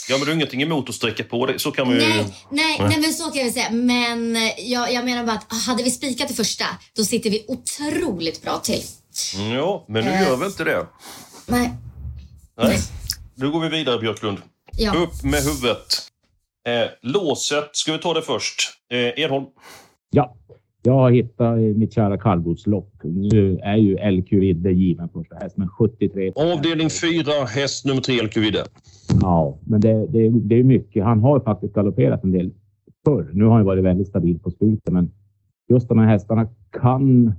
Ja, 0.09 0.17
men 0.17 0.19
du 0.19 0.25
har 0.25 0.35
ingenting 0.35 0.61
emot 0.61 0.89
att 0.89 0.95
sträcka 0.95 1.23
på 1.23 1.45
det. 1.45 1.59
Så 1.59 1.71
kan 1.71 1.87
man 1.87 1.95
ju... 1.95 2.01
Nej, 2.01 2.33
nej, 2.49 2.77
nej, 2.79 2.99
men 2.99 3.13
så 3.13 3.31
kan 3.31 3.41
jag 3.41 3.53
säga. 3.53 3.71
Men 3.71 4.37
jag, 4.57 4.93
jag 4.93 5.05
menar 5.05 5.23
bara 5.25 5.35
att 5.35 5.53
hade 5.53 5.83
vi 5.83 5.91
spikat 5.91 6.27
det 6.27 6.33
första, 6.33 6.65
då 6.95 7.03
sitter 7.03 7.29
vi 7.29 7.45
otroligt 7.47 8.41
bra 8.41 8.57
till. 8.59 8.83
Mm, 9.35 9.51
Ja, 9.51 9.85
men 9.87 10.05
nu 10.05 10.11
Eh. 10.11 10.21
gör 10.21 10.37
vi 10.37 10.45
inte 10.45 10.63
det. 10.63 10.87
Nej. 11.47 11.71
Nej. 12.57 12.79
Nu 13.35 13.51
går 13.51 13.59
vi 13.59 13.69
vidare, 13.69 13.99
Björklund. 13.99 14.37
Ja. 14.77 14.93
Upp 14.95 15.23
med 15.23 15.43
huvudet. 15.43 16.07
Eh, 16.67 16.89
låset, 17.01 17.69
ska 17.73 17.91
vi 17.91 17.97
ta 17.99 18.13
det 18.13 18.21
först? 18.21 18.71
Eh, 18.91 19.23
Edholm? 19.23 19.45
Ja, 20.09 20.35
jag 20.83 20.93
har 20.93 21.11
hittat 21.11 21.57
mitt 21.57 21.93
kära 21.93 22.17
kallblodslopp. 22.17 22.93
Nu 23.03 23.57
är 23.57 23.75
ju 23.75 24.11
LQ 24.11 24.31
Vidde 24.31 24.71
given 24.71 25.09
första 25.09 25.35
häst, 25.35 25.57
men 25.57 25.67
73. 25.67 26.31
Avdelning 26.35 26.89
4, 26.89 27.45
häst 27.55 27.85
nummer 27.85 28.01
3, 28.01 28.21
LQ 28.21 28.37
Vidde. 28.37 28.63
Ja, 29.21 29.57
men 29.65 29.81
det, 29.81 30.07
det, 30.07 30.29
det 30.29 30.55
är 30.55 30.63
mycket. 30.63 31.03
Han 31.03 31.19
har 31.19 31.37
ju 31.37 31.43
faktiskt 31.43 31.73
galopperat 31.73 32.23
en 32.23 32.31
del 32.31 32.51
förr. 33.05 33.29
Nu 33.33 33.43
har 33.43 33.55
han 33.55 33.65
varit 33.65 33.83
väldigt 33.83 34.07
stabil 34.07 34.39
på 34.39 34.51
slutet, 34.51 34.93
men 34.93 35.11
just 35.69 35.89
de 35.89 35.99
här 35.99 36.07
hästarna 36.07 36.47
kan 36.81 37.33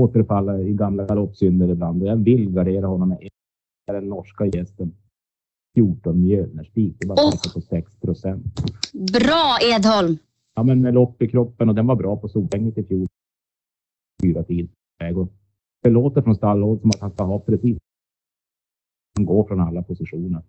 återfalla 0.00 0.60
i 0.60 0.72
gamla 0.72 1.04
galoppsynder 1.04 1.68
ibland 1.68 2.02
och 2.02 2.08
jag 2.08 2.16
vill 2.16 2.50
gardera 2.50 2.86
honom 2.86 3.08
med 3.08 3.28
den 3.86 4.08
norska 4.08 4.46
gästen 4.46 4.94
14 5.74 6.22
Mjölnerspik. 6.22 6.96
Det 7.00 7.08
var 7.08 7.16
Åh! 7.18 7.28
oh. 7.28 7.52
på 7.54 7.60
6 7.60 8.00
procent. 8.00 8.44
Bra 8.92 9.58
Edholm! 9.74 10.18
Ja, 10.54 10.62
men 10.62 10.80
med 10.80 10.94
lopp 10.94 11.22
i 11.22 11.28
kroppen 11.28 11.68
och 11.68 11.74
den 11.74 11.86
var 11.86 11.96
bra 11.96 12.16
på 12.16 12.28
Solänget 12.28 12.78
i 12.78 12.84
fjol. 12.84 13.06
Fyra 14.22 14.42
tid. 14.42 14.70
väg 14.98 15.18
och 15.18 15.32
Det 15.82 15.90
låter 15.90 16.22
från 16.22 16.34
stallhåll 16.34 16.80
som 16.80 16.90
att 16.90 17.00
han 17.00 17.10
ska 17.10 17.24
ha 17.24 17.40
precis. 17.40 17.78
Han 19.16 19.26
går 19.26 19.44
från 19.48 19.60
alla 19.60 19.82
positioner. 19.82 20.42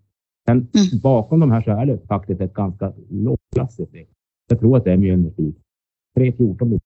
Men 0.47 0.57
Mm. 0.57 0.69
bakom 1.03 1.39
de 1.39 1.51
här 1.51 1.61
så 1.61 1.71
är 1.71 1.85
det 1.85 2.07
faktiskt 2.07 2.41
ett 2.41 2.53
ganska 2.53 2.93
lågklassigt. 3.09 3.91
Jag 4.49 4.59
tror 4.59 4.77
att 4.77 4.83
det 4.83 4.91
är 4.91 4.97
Mjölnerspik. 4.97 5.55
3.14 6.15 6.79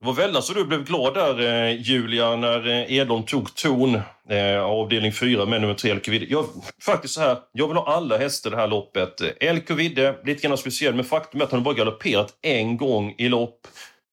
det 0.00 0.06
var 0.06 0.12
väl 0.12 0.42
så 0.42 0.52
du 0.52 0.64
blev 0.64 0.84
glad 0.84 1.14
där, 1.14 1.40
eh, 1.40 1.80
Julia, 1.80 2.36
när 2.36 2.68
eh, 2.68 2.92
Edholm 2.92 3.22
tog 3.22 3.54
ton 3.54 3.94
eh, 4.28 4.60
avdelning 4.60 5.12
4 5.12 5.46
med 5.46 5.60
nummer 5.60 5.74
3, 5.74 5.94
LQ 5.94 6.08
Vidde. 6.08 6.26
Jag, 6.28 6.46
faktiskt 6.82 7.14
så 7.14 7.20
här, 7.20 7.38
jag 7.52 7.68
vill 7.68 7.76
ha 7.76 7.94
alla 7.94 8.18
hästar 8.18 8.50
i 8.50 8.54
det 8.54 8.56
här 8.56 8.68
loppet. 8.68 9.20
Eh, 9.40 9.76
Vidde, 9.76 10.14
lite 10.24 10.46
grann 10.46 10.58
speciell, 10.58 10.94
men 10.94 11.04
faktum 11.04 11.40
är 11.40 11.44
att 11.44 11.52
han 11.52 11.62
bara 11.62 11.74
galopperat 11.74 12.34
en 12.42 12.76
gång 12.76 13.14
i 13.18 13.28
lopp. 13.28 13.66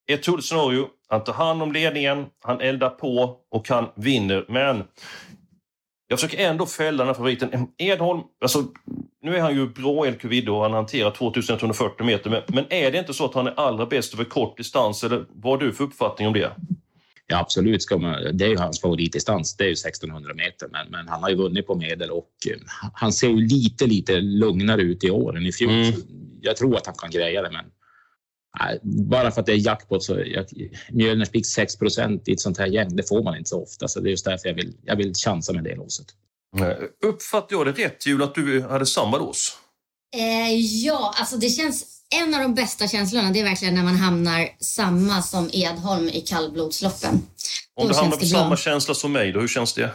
Ett 0.08 0.24
troligt 0.24 0.46
scenario, 0.46 0.88
han 1.10 1.24
tar 1.24 1.34
hand 1.34 1.64
om 1.64 1.72
ledningen, 1.72 2.26
han 2.44 2.62
eldar 2.62 2.90
på 2.90 3.38
och 3.52 3.70
han 3.70 3.90
vinner. 3.96 4.46
Men 4.48 4.84
jag 6.08 6.20
försöker 6.20 6.50
ändå 6.50 6.66
fälla 6.66 6.98
den 6.98 7.08
här 7.08 7.14
favoriten. 7.14 7.68
Edholm, 7.78 8.22
alltså, 8.42 8.64
nu 9.22 9.36
är 9.36 9.42
han 9.42 9.56
ju 9.56 9.70
bra 9.70 10.06
LQ 10.06 10.26
Vidde 10.26 10.52
och 10.52 10.62
han 10.62 10.74
hanterar 10.74 11.12
2140 11.12 12.06
meter. 12.06 12.30
Men, 12.30 12.42
men 12.48 12.66
är 12.70 12.92
det 12.92 12.98
inte 12.98 13.14
så 13.14 13.26
att 13.26 13.34
han 13.34 13.48
är 13.48 13.60
allra 13.60 13.86
bäst 13.86 14.14
över 14.14 14.24
kort 14.24 14.58
distans? 14.58 15.04
Eller 15.04 15.26
vad 15.30 15.60
har 15.60 15.68
du 15.68 15.74
för 15.74 15.84
uppfattning 15.84 16.28
om 16.28 16.34
det? 16.34 16.52
Ja, 17.28 17.40
absolut. 17.40 17.84
Ska 17.84 17.98
man, 17.98 18.38
det 18.38 18.46
är 18.46 18.50
ju 18.50 18.58
hans 18.58 18.82
favoritdistans. 18.82 19.58
Det 19.58 19.64
är 19.64 19.68
ju 19.68 19.72
1600 19.72 20.34
meter, 20.34 20.68
men, 20.72 20.92
men 20.92 21.08
han 21.08 21.24
har 21.24 21.30
ju 21.30 21.36
vunnit 21.36 21.68
på 21.68 21.76
medel 21.76 22.12
och 22.12 22.32
eh, 22.50 22.58
han 22.94 23.14
ser 23.14 23.30
ju 23.30 23.48
lite, 23.48 23.86
lite 23.86 24.20
lugnare 24.22 24.82
ut 24.82 25.04
i 25.04 25.12
år 25.12 25.38
än 25.38 25.46
i 25.46 25.52
fjol. 25.52 25.72
Mm. 25.72 25.94
Jag 26.42 26.58
tror 26.58 26.76
att 26.76 26.86
han 26.86 26.96
kan 26.96 27.12
greja 27.12 27.42
det, 27.42 27.52
men 27.52 27.66
bara 28.84 29.32
för 29.32 29.42
att 29.42 29.46
det 29.46 29.52
är 29.52 29.66
jackpot 29.66 30.04
så 30.04 30.24
jag, 30.26 30.46
Mjölnerspik 30.92 31.46
6% 31.46 32.22
i 32.26 32.34
ett 32.34 32.40
sånt 32.40 32.58
här 32.58 32.68
gäng, 32.68 32.96
det 32.96 33.04
får 33.04 33.24
man 33.24 33.38
inte 33.38 33.50
så 33.50 33.64
ofta. 33.64 33.88
Så 33.88 34.00
det 34.00 34.10
är 34.10 34.12
just 34.12 34.26
därför 34.26 34.50
jag 34.50 34.56
vill, 34.56 34.74
jag 34.84 34.96
vill 34.96 35.14
chansa 35.14 35.54
med 35.54 35.64
det 35.64 35.76
låset. 35.76 36.08
Uppfattar 37.06 37.56
jag 37.56 37.66
det 37.66 37.72
rätt, 37.72 38.06
Jul, 38.06 38.24
att 38.24 38.36
du 38.36 38.62
hade 38.62 38.86
samma 38.86 39.18
lås? 39.18 39.58
Eh, 40.16 40.56
ja, 40.56 41.14
alltså 41.18 41.38
det 41.38 41.50
känns... 41.50 41.94
En 42.10 42.36
av 42.36 42.42
de 42.42 42.56
bästa 42.56 42.88
känslorna 42.88 43.32
det 43.32 43.40
är 43.40 43.44
verkligen 43.44 43.76
när 43.76 43.84
man 43.84 43.96
hamnar 43.96 44.50
samma 44.60 45.22
som 45.22 45.50
Edholm 45.54 46.10
i 46.10 46.22
kallblodsloppen. 46.22 47.14
Om 47.76 47.88
Då 47.88 47.94
du 47.94 47.96
hamnar 47.96 48.12
på 48.12 48.18
bra. 48.18 48.28
samma 48.28 48.58
känsla 48.58 48.94
som 48.94 49.12
mig, 49.12 49.32
då, 49.32 49.40
hur 49.40 49.48
känns 49.48 49.74
det? 49.74 49.84
Eh, 49.84 49.92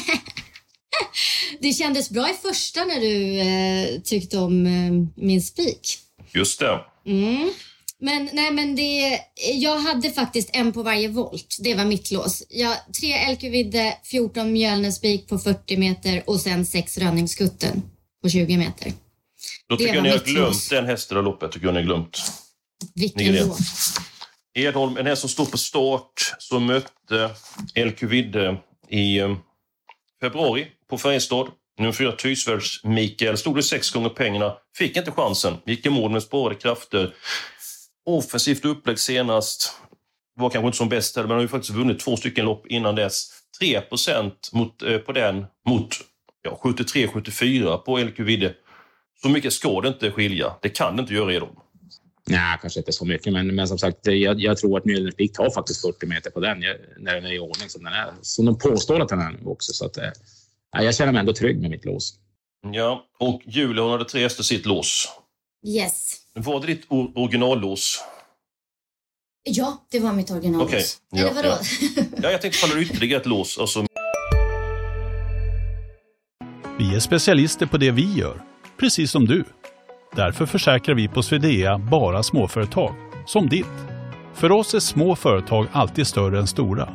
det 1.60 1.72
kändes 1.72 2.10
bra 2.10 2.30
i 2.30 2.34
första 2.34 2.84
när 2.84 3.00
du 3.00 3.40
eh, 3.40 4.00
tyckte 4.00 4.38
om 4.38 4.66
eh, 4.66 5.22
min 5.24 5.42
spik. 5.42 5.98
Just 6.34 6.60
det. 6.60 6.80
Mm. 7.06 7.52
Men 8.00 8.28
nej, 8.32 8.50
men 8.50 8.76
det, 8.76 9.20
jag 9.54 9.78
hade 9.78 10.10
faktiskt 10.10 10.50
en 10.52 10.72
på 10.72 10.82
varje 10.82 11.08
volt. 11.08 11.56
Det 11.60 11.74
var 11.74 11.84
mitt 11.84 12.10
lås. 12.10 12.42
Jag, 12.48 12.76
tre 13.00 13.32
LQ 13.32 13.42
Vidde, 13.42 13.96
14 14.04 14.52
Mjölnerspik 14.52 15.28
på 15.28 15.38
40 15.38 15.76
meter 15.76 16.22
och 16.26 16.40
sen 16.40 16.66
sex 16.66 16.98
Rönningskutten 16.98 17.82
på 18.22 18.28
20 18.28 18.56
meter. 18.56 18.92
Då 19.68 19.76
tycker 19.76 19.94
jag 19.94 20.02
ni 20.02 20.10
har 20.10 20.18
glömt 20.18 20.38
lås. 20.38 20.68
den 20.68 20.86
hästen 20.86 21.18
i 21.18 21.22
loppet. 21.22 21.52
tycker 21.52 21.66
jag 21.66 21.74
ni 21.74 21.80
har 21.80 21.86
glömt. 21.86 22.18
Vilken 22.94 23.48
då? 23.48 23.56
Edholm, 24.54 24.96
en 24.96 25.06
häst 25.06 25.20
som 25.20 25.30
stod 25.30 25.50
på 25.50 25.58
start, 25.58 26.34
som 26.38 26.66
mötte 26.66 27.30
LQ 27.74 28.02
Vidde 28.02 28.56
i 28.88 29.18
eh, 29.18 29.36
februari 30.20 30.66
på 30.90 30.98
Färjestad. 30.98 31.46
Nummer 31.80 31.92
fyra, 31.92 32.12
Tysvärds 32.12 32.84
Mikael. 32.84 33.36
Stod 33.36 33.58
i 33.58 33.62
sex 33.62 33.90
gånger 33.90 34.08
pengarna. 34.08 34.56
Fick 34.76 34.96
inte 34.96 35.10
chansen. 35.10 35.56
Gick 35.66 35.86
i 35.86 35.90
mål 35.90 36.10
med 36.10 36.22
spårade 36.22 36.54
krafter. 36.54 37.14
Offensivt 38.06 38.64
upplägg 38.64 38.98
senast. 38.98 39.72
Var 40.36 40.50
kanske 40.50 40.66
inte 40.66 40.78
som 40.78 40.88
bäst 40.88 41.16
heller, 41.16 41.28
men 41.28 41.34
har 41.34 41.42
ju 41.42 41.48
faktiskt 41.48 41.74
vunnit 41.74 42.00
två 42.00 42.16
stycken 42.16 42.44
lopp 42.44 42.66
innan 42.66 42.94
dess. 42.94 43.30
3 43.60 43.82
mot, 44.52 44.82
eh, 44.82 44.98
på 44.98 45.12
den 45.12 45.46
mot 45.68 45.88
ja, 46.42 46.60
73-74 46.64 47.76
på 47.76 47.98
LQ 47.98 48.20
Vidde. 48.20 48.54
Så 49.22 49.28
mycket 49.28 49.52
ska 49.52 49.80
det 49.80 49.88
inte 49.88 50.10
skilja. 50.10 50.56
Det 50.62 50.68
kan 50.68 50.96
det 50.96 51.00
inte 51.00 51.14
göra 51.14 51.34
i 51.34 51.38
dem. 51.38 51.56
Nej, 52.26 52.58
kanske 52.60 52.80
inte 52.80 52.92
så 52.92 53.04
mycket, 53.04 53.32
men, 53.32 53.54
men 53.54 53.68
som 53.68 53.78
sagt, 53.78 54.06
jag, 54.06 54.40
jag 54.40 54.56
tror 54.56 54.78
att 54.78 54.84
Mjölnerspik 54.84 55.32
tar 55.32 55.50
faktiskt 55.50 55.80
40 55.80 56.06
meter 56.06 56.30
på 56.30 56.40
den 56.40 56.62
jag, 56.62 56.76
när 56.98 57.14
den 57.14 57.24
är 57.24 57.32
i 57.32 57.38
ordning 57.38 57.68
som 57.68 57.84
den 57.84 57.92
är. 57.92 58.12
Som 58.22 58.44
de 58.44 58.58
påstår 58.58 59.00
att 59.00 59.08
den 59.08 59.20
är 59.20 59.30
nu 59.30 59.44
också. 59.44 59.72
Så 59.72 59.86
att, 59.86 59.96
eh, 59.96 60.10
jag 60.72 60.94
känner 60.94 61.12
mig 61.12 61.20
ändå 61.20 61.32
trygg 61.32 61.60
med 61.60 61.70
mitt 61.70 61.84
lås. 61.84 62.14
Ja, 62.72 63.04
och 63.18 63.42
Julia 63.44 63.82
hon 63.82 63.92
hade 63.92 64.04
tre 64.04 64.24
i 64.26 64.30
sitt 64.30 64.66
lås. 64.66 65.08
Yes. 65.66 66.16
Var 66.34 66.60
det 66.60 66.66
ditt 66.66 66.86
or- 66.88 67.12
originallås? 67.18 68.04
Ja, 69.42 69.86
det 69.90 69.98
var 70.00 70.12
mitt 70.12 70.30
original. 70.30 70.62
Okej, 70.62 70.84
ja, 71.10 71.18
Eller 71.18 71.34
vadå? 71.34 71.54
Ja, 72.22 72.30
jag 72.30 72.42
tänkte 72.42 72.58
faller 72.58 72.82
ytterligare 72.82 73.20
ett 73.20 73.26
lås. 73.26 73.58
Alltså, 73.58 73.84
Vi 76.78 76.94
är 76.94 77.00
specialister 77.00 77.66
på 77.66 77.76
det 77.76 77.90
vi 77.90 78.12
gör, 78.14 78.42
precis 78.80 79.10
som 79.10 79.26
du. 79.26 79.44
Därför 80.16 80.46
försäkrar 80.46 80.94
vi 80.94 81.08
på 81.08 81.22
Swedea 81.22 81.78
bara 81.78 82.22
småföretag, 82.22 82.94
som 83.26 83.48
ditt. 83.48 83.66
För 84.34 84.52
oss 84.52 84.74
är 84.74 84.80
små 84.80 85.16
företag 85.16 85.66
alltid 85.72 86.06
större 86.06 86.38
än 86.38 86.46
stora 86.46 86.94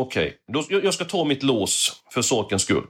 Okej, 0.00 0.36
Då- 0.52 0.64
jag 0.68 0.94
ska 0.94 1.04
ta 1.04 1.24
mitt 1.24 1.42
lås 1.42 1.92
för 2.14 2.22
sakens 2.22 2.62
skull. 2.62 2.84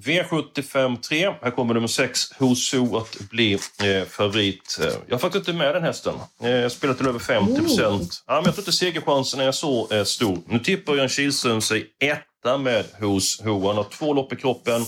V75 0.00 1.00
3. 1.00 1.34
Här 1.42 1.50
kommer 1.50 1.74
nummer 1.74 1.86
6, 1.88 2.20
Husu, 2.38 2.96
att 2.96 3.18
bli 3.30 3.52
eh, 3.54 4.04
favorit. 4.08 4.78
Eh, 4.80 4.86
Jag 5.06 5.14
har 5.14 5.18
faktiskt 5.18 5.48
inte 5.48 5.58
med 5.58 5.74
den 5.74 5.82
hästen. 5.82 6.14
Eh, 6.42 6.50
jag 6.50 6.72
spelar 6.72 6.94
till 6.94 7.06
över 7.08 7.18
50 7.18 7.60
procent. 7.60 8.24
Ja, 8.26 8.34
men 8.34 8.44
jag 8.44 8.54
tror 8.54 8.58
inte 8.62 8.72
segerchansen 8.72 9.40
är 9.40 9.52
så 9.52 9.88
eh, 9.92 10.04
stor. 10.04 10.38
Nu 10.46 10.58
tippar 10.58 10.96
Jan 10.96 11.08
Kihlström 11.08 11.60
sig 11.60 11.86
etta 12.00 12.58
med 12.58 12.84
Hus 12.98 13.40
Ho. 13.40 13.66
Han 13.66 13.76
har 13.76 13.84
två 13.84 14.12
lopp 14.12 14.32
i 14.32 14.36
kroppen. 14.36 14.84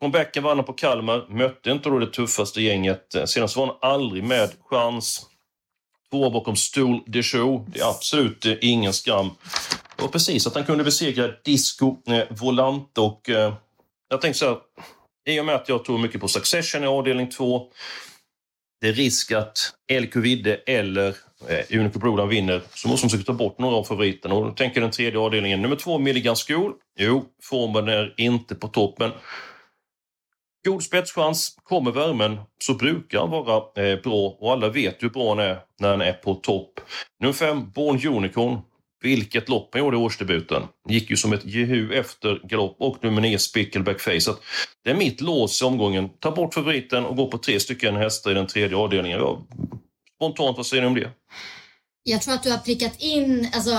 Comebacken 0.00 0.42
vann 0.42 0.56
han 0.58 0.64
på 0.66 0.72
Kalmar. 0.72 1.26
Mötte 1.28 1.70
inte 1.70 1.88
då 1.88 1.98
det 1.98 2.06
tuffaste 2.12 2.62
gänget. 2.62 3.14
Eh, 3.14 3.24
Senast 3.24 3.56
var 3.56 3.66
han 3.66 3.76
aldrig 3.92 4.24
med 4.24 4.50
chans. 4.70 5.26
Två 6.10 6.30
bakom 6.30 6.56
Stool 6.56 7.00
de 7.06 7.22
Show. 7.22 7.66
Det 7.72 7.80
är 7.80 7.90
absolut 7.90 8.46
ingen 8.60 8.92
skam. 8.92 9.30
Det 10.04 10.08
var 10.08 10.12
precis 10.12 10.46
att 10.46 10.54
han 10.54 10.64
kunde 10.64 10.84
besegra 10.84 11.32
Disco 11.44 11.96
eh, 12.06 12.22
Volante 12.30 13.00
och 13.00 13.30
eh, 13.30 13.54
jag 14.08 14.20
tänkte 14.20 14.38
så 14.38 14.46
här, 14.46 14.58
i 15.28 15.40
och 15.40 15.44
med 15.44 15.54
att 15.54 15.68
jag 15.68 15.84
tror 15.84 15.98
mycket 15.98 16.20
på 16.20 16.28
Succession 16.28 16.84
i 16.84 16.86
avdelning 16.86 17.30
2, 17.30 17.66
det 18.80 18.88
är 18.88 18.92
risk 18.92 19.32
att 19.32 19.58
LQ 19.92 20.16
Vidde 20.16 20.54
eller 20.54 21.08
eh, 21.48 21.78
Unico 21.80 21.98
Brodan 21.98 22.28
vinner, 22.28 22.62
så 22.74 22.88
måste 22.88 23.06
de 23.06 23.10
försöka 23.10 23.26
ta 23.26 23.32
bort 23.32 23.58
några 23.58 23.76
av 23.76 23.84
favoriterna. 23.84 24.34
Och 24.34 24.44
då 24.44 24.50
tänker 24.50 24.80
jag 24.80 24.84
den 24.84 24.92
tredje 24.92 25.20
avdelningen. 25.20 25.62
Nummer 25.62 25.76
två, 25.76 25.98
Milligan 25.98 26.36
School. 26.36 26.72
Jo, 26.98 27.24
formen 27.42 27.88
är 27.88 28.14
inte 28.16 28.54
på 28.54 28.68
topp, 28.68 28.98
men 28.98 29.10
god 30.66 30.82
spetschans. 30.82 31.56
Kommer 31.62 31.90
värmen 31.90 32.40
så 32.58 32.74
brukar 32.74 33.18
han 33.18 33.30
vara 33.30 33.86
eh, 33.86 34.00
bra 34.00 34.36
och 34.40 34.52
alla 34.52 34.68
vet 34.68 35.02
hur 35.02 35.10
bra 35.10 35.28
han 35.28 35.38
är 35.38 35.58
när 35.80 35.90
han 35.90 36.00
är 36.00 36.12
på 36.12 36.34
topp. 36.34 36.80
Nummer 37.20 37.34
fem, 37.34 37.70
Born 37.70 38.06
Unicorn 38.16 38.58
vilket 39.04 39.48
lopp 39.48 39.68
han 39.72 39.82
gjorde 39.82 39.96
i 39.96 40.00
årsdebuten. 40.00 40.62
Gick 40.88 41.10
ju 41.10 41.16
som 41.16 41.32
ett 41.32 41.44
jehu 41.44 41.94
efter 41.94 42.40
galopp 42.48 42.76
och 42.80 43.04
nummer 43.04 43.20
9 43.20 43.38
Spickleback 43.38 44.00
Face. 44.00 44.34
det 44.84 44.90
är 44.90 44.94
mitt 44.94 45.20
lås 45.20 45.62
i 45.62 45.64
omgången. 45.64 46.08
Ta 46.20 46.30
bort 46.30 46.54
favoriten 46.54 47.04
och 47.04 47.16
gå 47.16 47.30
på 47.30 47.38
tre 47.38 47.60
stycken 47.60 47.96
hästar 47.96 48.30
i 48.30 48.34
den 48.34 48.46
tredje 48.46 48.76
avdelningen. 48.76 49.18
Ja, 49.18 49.46
spontant, 50.16 50.56
vad 50.56 50.66
säger 50.66 50.82
ni 50.82 50.88
om 50.88 50.94
det? 50.94 51.10
Jag 52.02 52.22
tror 52.22 52.34
att 52.34 52.42
du 52.42 52.50
har 52.50 52.58
prickat 52.58 53.02
in, 53.02 53.48
alltså 53.54 53.70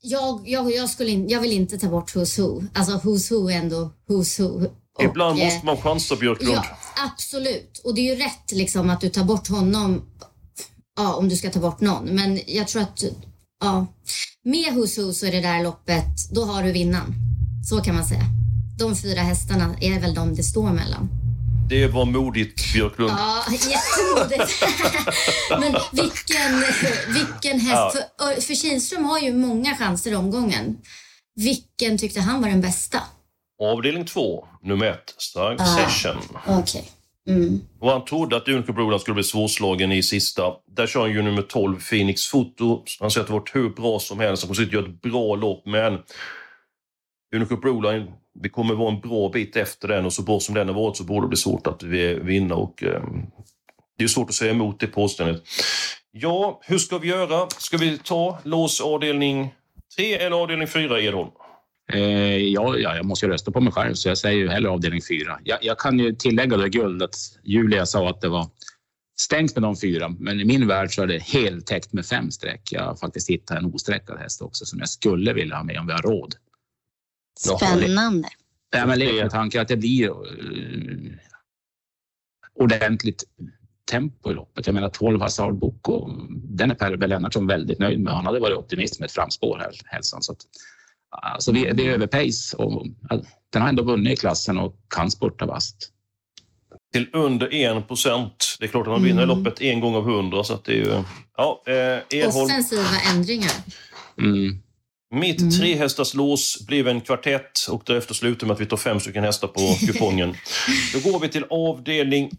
jag, 0.00 0.42
jag, 0.44 0.72
jag, 0.72 0.90
skulle 0.90 1.10
in, 1.10 1.28
jag 1.28 1.40
vill 1.40 1.52
inte 1.52 1.78
ta 1.78 1.88
bort 1.88 2.14
Who's 2.14 2.40
Who. 2.40 2.62
Alltså 2.74 2.92
Who's 2.92 3.30
Who 3.30 3.50
är 3.50 3.56
ändå 3.56 3.90
Who's 4.08 4.42
Who. 4.42 4.66
Och, 4.98 5.04
Ibland 5.04 5.38
måste 5.38 5.58
eh, 5.58 5.64
man 5.64 5.76
chansa 5.76 6.16
Björklund. 6.16 6.54
Ja, 6.54 6.64
absolut. 7.06 7.80
Och 7.84 7.94
det 7.94 8.00
är 8.00 8.14
ju 8.14 8.22
rätt 8.22 8.52
liksom 8.52 8.90
att 8.90 9.00
du 9.00 9.08
tar 9.08 9.24
bort 9.24 9.48
honom 9.48 10.02
ja, 10.96 11.14
om 11.14 11.28
du 11.28 11.36
ska 11.36 11.50
ta 11.50 11.60
bort 11.60 11.80
någon. 11.80 12.04
Men 12.04 12.40
jag 12.46 12.68
tror 12.68 12.82
att 12.82 13.04
ja, 13.62 13.86
med 14.44 14.74
Who 14.74 14.86
så 14.86 15.26
är 15.26 15.32
det 15.32 15.40
där 15.40 15.62
loppet, 15.62 16.30
då 16.30 16.44
har 16.44 16.62
du 16.62 16.72
vinnaren. 16.72 17.14
Så 17.68 17.80
kan 17.80 17.94
man 17.94 18.04
säga. 18.04 18.24
De 18.78 18.96
fyra 18.96 19.20
hästarna 19.20 19.76
är 19.80 20.00
väl 20.00 20.14
de 20.14 20.34
det 20.34 20.42
står 20.42 20.70
mellan. 20.70 21.08
Det 21.68 21.86
var 21.86 22.04
modigt, 22.04 22.72
Björklund. 22.72 23.10
Ja, 23.10 23.44
jättemodigt. 23.50 24.64
Men 25.50 25.76
vilken, 25.92 26.64
vilken 27.08 27.60
häst. 27.60 28.06
Ja. 28.18 28.34
För, 28.34 28.40
för 28.40 28.54
Kihlström 28.54 29.04
har 29.04 29.18
ju 29.18 29.32
många 29.32 29.76
chanser 29.76 30.10
i 30.12 30.14
omgången. 30.14 30.76
Vilken 31.34 31.98
tyckte 31.98 32.20
han 32.20 32.42
var 32.42 32.48
den 32.48 32.60
bästa? 32.60 33.00
Avdelning 33.62 34.04
två, 34.04 34.44
nummer 34.62 34.86
ett, 34.86 35.14
Stark 35.18 35.60
ah, 35.60 35.76
Session. 35.76 36.38
Okay. 36.46 36.82
Mm. 37.28 37.60
Och 37.80 37.90
han 37.90 38.04
trodde 38.04 38.36
att 38.36 38.48
Unico 38.48 38.98
skulle 38.98 39.14
bli 39.14 39.24
svårslagen 39.24 39.92
i 39.92 40.02
sista. 40.02 40.42
Där 40.76 40.86
kör 40.86 41.00
han 41.00 41.10
ju 41.10 41.22
nummer 41.22 41.42
12, 41.42 41.80
Phoenix 41.80 42.26
Foto. 42.26 42.84
Han 43.00 43.10
säger 43.10 43.22
att 43.22 43.26
det 43.26 43.32
varit 43.32 43.54
hur 43.54 43.70
bra 43.70 43.98
som 43.98 44.20
helst. 44.20 44.42
Han 44.42 44.54
kommer 44.54 44.66
att 44.66 44.72
göra 44.72 44.86
ett 44.86 45.02
bra 45.02 45.34
lopp, 45.34 45.66
men 45.66 45.98
Unico 47.34 47.56
Broline, 47.56 48.12
vi 48.40 48.48
kommer 48.48 48.74
vara 48.74 48.92
en 48.92 49.00
bra 49.00 49.28
bit 49.28 49.56
efter 49.56 49.88
den 49.88 50.06
och 50.06 50.12
så 50.12 50.22
bra 50.22 50.40
som 50.40 50.54
den 50.54 50.68
har 50.68 50.74
varit 50.74 50.96
så 50.96 51.04
borde 51.04 51.26
det 51.26 51.28
bli 51.28 51.36
svårt 51.36 51.66
att 51.66 51.82
vinna. 51.82 52.54
Och, 52.54 52.82
eh, 52.82 53.02
det 53.98 54.04
är 54.04 54.08
svårt 54.08 54.28
att 54.28 54.34
säga 54.34 54.50
emot 54.50 54.80
det 54.80 54.86
påståendet. 54.86 55.42
Ja, 56.10 56.60
hur 56.64 56.78
ska 56.78 56.98
vi 56.98 57.08
göra? 57.08 57.46
Ska 57.58 57.76
vi 57.76 57.98
ta 57.98 58.38
lås 58.44 58.80
avdelning 58.80 59.54
3 59.96 60.14
eller 60.14 60.36
avdelning 60.36 60.68
4, 60.68 61.00
Edholm? 61.00 61.30
Eh, 61.92 62.36
ja, 62.36 62.78
ja, 62.78 62.96
jag 62.96 63.06
måste 63.06 63.26
ju 63.26 63.32
rösta 63.32 63.50
på 63.50 63.60
mig 63.60 63.72
själv 63.72 63.94
så 63.94 64.08
jag 64.08 64.18
säger 64.18 64.38
ju 64.38 64.48
hellre 64.48 64.70
avdelning 64.70 65.02
4. 65.02 65.40
Jag, 65.44 65.58
jag 65.62 65.78
kan 65.78 65.98
ju 65.98 66.12
tillägga 66.12 66.56
det 66.56 66.68
guld 66.68 67.02
att 67.02 67.14
Julia 67.44 67.86
sa 67.86 68.10
att 68.10 68.20
det 68.20 68.28
var 68.28 68.50
stängt 69.20 69.56
med 69.56 69.62
de 69.62 69.76
fyra, 69.76 70.08
men 70.08 70.40
i 70.40 70.44
min 70.44 70.66
värld 70.66 70.94
så 70.94 71.02
är 71.02 71.06
det 71.06 71.22
heltäckt 71.22 71.92
med 71.92 72.06
fem 72.06 72.30
streck. 72.30 72.72
Jag 72.72 72.82
har 72.82 72.96
faktiskt 72.96 73.30
hittat 73.30 73.58
en 73.58 73.74
osträckad 73.74 74.18
häst 74.18 74.42
också 74.42 74.64
som 74.64 74.78
jag 74.78 74.88
skulle 74.88 75.32
vilja 75.32 75.56
ha 75.56 75.64
med 75.64 75.78
om 75.78 75.86
vi 75.86 75.92
har 75.92 76.02
råd. 76.02 76.34
Spännande. 77.38 78.28
Ja, 78.70 78.86
men 78.86 78.98
leka 78.98 79.28
tanken 79.28 79.62
att 79.62 79.68
det 79.68 79.76
blir 79.76 80.10
uh, 80.10 81.12
ordentligt 82.54 83.24
tempo 83.90 84.30
i 84.30 84.34
loppet. 84.34 84.66
Jag 84.66 84.74
menar 84.74 84.88
12 84.88 85.20
Hazard 85.20 85.58
Boko, 85.58 86.10
den 86.30 86.70
är 86.70 86.74
Per 86.74 86.96
Lennartsson 86.96 87.46
väldigt 87.46 87.78
nöjd 87.78 88.00
med. 88.00 88.12
Han 88.12 88.26
hade 88.26 88.40
varit 88.40 88.58
optimist 88.58 89.00
med 89.00 89.06
ett 89.06 89.12
framspår 89.12 89.58
här, 89.58 89.72
hälsan. 89.84 90.22
Så 90.22 90.32
att, 90.32 90.38
alltså 91.12 91.52
det, 91.52 91.72
det 91.72 91.86
är 91.86 91.90
över 91.90 92.06
pace 92.06 92.56
och 92.56 92.86
den 93.52 93.62
har 93.62 93.68
ändå 93.68 93.82
vunnit 93.82 94.12
i 94.12 94.16
klassen 94.16 94.58
och 94.58 94.74
kan 94.94 95.10
spurta 95.10 95.46
vast. 95.46 95.88
Till 96.92 97.08
under 97.12 97.76
1 97.78 97.88
procent. 97.88 98.56
Det 98.58 98.64
är 98.64 98.68
klart 98.68 98.86
att 98.86 98.92
man 98.92 99.02
vinner 99.02 99.22
mm. 99.22 99.38
loppet 99.38 99.60
en 99.60 99.80
gång 99.80 99.94
av 99.94 100.04
hundra. 100.04 100.44
Så 100.44 100.54
att 100.54 100.64
det 100.64 100.72
är 100.72 100.76
ju, 100.76 101.02
ja, 101.36 101.62
eh, 101.66 101.74
Erholm. 101.74 102.44
Offensiva 102.44 103.00
ändringar. 103.12 103.52
Mm. 104.18 104.62
Mitt 105.14 105.40
mm. 105.40 105.50
trehästars 105.50 106.14
lås 106.14 106.66
blev 106.66 106.88
en 106.88 107.00
kvartett 107.00 107.66
och 107.70 107.82
därefter 107.86 108.14
slutar 108.14 108.46
med 108.46 108.54
att 108.54 108.60
vi 108.60 108.66
tar 108.66 108.76
fem 108.76 109.00
stycken 109.00 109.24
hästar 109.24 109.48
på 109.48 109.60
kupongen. 109.86 110.34
Då 110.92 111.10
går 111.10 111.20
vi 111.20 111.28
till 111.28 111.44
avdelning... 111.50 112.30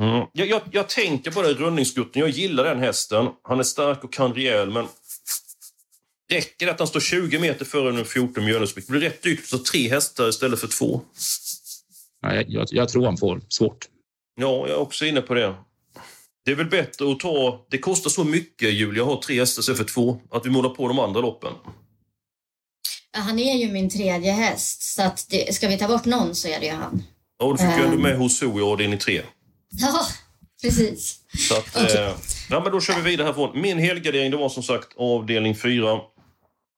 Mm. 0.00 0.26
Jag, 0.32 0.48
jag, 0.48 0.60
jag 0.70 0.88
tänker 0.88 1.30
på 1.30 1.42
det 1.42 1.52
rundningsgutten. 1.52 2.20
Jag 2.20 2.30
gillar 2.30 2.64
den 2.64 2.78
hästen. 2.78 3.28
Han 3.42 3.58
är 3.58 3.62
stark 3.62 4.04
och 4.04 4.12
kan 4.12 4.34
rejäl, 4.34 4.70
men 4.70 4.86
Räcker 6.30 6.66
det 6.66 6.72
att 6.72 6.78
han 6.78 6.88
står 6.88 7.00
20 7.00 7.38
meter 7.38 7.64
före 7.64 7.92
nummer 7.92 8.04
14 8.04 8.44
Mjölnesbäck? 8.44 8.86
Det 8.86 8.90
blir 8.90 9.00
rätt 9.00 9.22
dyrt 9.22 9.40
att 9.44 9.50
ta 9.50 9.58
tre 9.72 9.88
hästar 9.88 10.28
istället 10.28 10.60
för 10.60 10.68
två. 10.68 11.00
Ja, 12.22 12.34
jag, 12.34 12.44
jag, 12.48 12.66
jag, 12.70 12.88
tror 12.88 13.04
han 13.04 13.16
får 13.16 13.40
svårt. 13.48 13.88
Ja, 14.40 14.68
jag 14.68 14.70
är 14.70 14.76
också 14.76 15.04
inne 15.04 15.20
på 15.20 15.34
det. 15.34 15.54
Det 16.44 16.50
är 16.50 16.54
väl 16.54 16.66
bättre 16.66 17.12
att 17.12 17.20
ta... 17.20 17.66
Det 17.70 17.78
kostar 17.78 18.10
så 18.10 18.24
mycket, 18.24 18.72
Julia, 18.72 19.02
att 19.02 19.08
ha 19.08 19.22
tre 19.22 19.38
hästar 19.40 19.60
istället 19.60 19.78
för 19.78 19.84
två. 19.84 20.20
Att 20.30 20.46
vi 20.46 20.50
målar 20.50 20.70
på 20.70 20.88
de 20.88 20.98
andra 20.98 21.20
loppen. 21.20 21.52
Han 23.10 23.38
är 23.38 23.56
ju 23.56 23.72
min 23.72 23.90
tredje 23.90 24.32
häst, 24.32 24.82
så 24.82 25.02
att 25.02 25.26
det, 25.30 25.54
ska 25.54 25.68
vi 25.68 25.78
ta 25.78 25.88
bort 25.88 26.04
någon 26.04 26.34
så 26.34 26.48
är 26.48 26.60
det 26.60 26.66
ju 26.66 26.72
han. 26.72 27.02
Ja, 27.38 27.52
du 27.52 27.58
fick 27.58 27.66
um... 27.66 27.78
ju 27.78 27.84
ändå 27.84 27.98
med 27.98 28.18
Hoso 28.18 28.58
i 28.58 28.62
avdelning 28.62 28.98
tre. 28.98 29.22
Ja, 29.70 30.06
precis. 30.62 31.18
Så 31.48 31.56
att, 31.56 31.76
okay. 31.76 31.96
eh, 31.96 32.14
ja, 32.50 32.60
men 32.60 32.72
då 32.72 32.80
kör 32.80 32.94
vi 32.94 33.10
vidare 33.10 33.24
härifrån. 33.24 33.60
Min 33.60 33.78
helgardering 33.78 34.30
det 34.30 34.36
var 34.36 34.48
som 34.48 34.62
sagt 34.62 34.88
avdelning 34.96 35.54
fyra. 35.56 36.00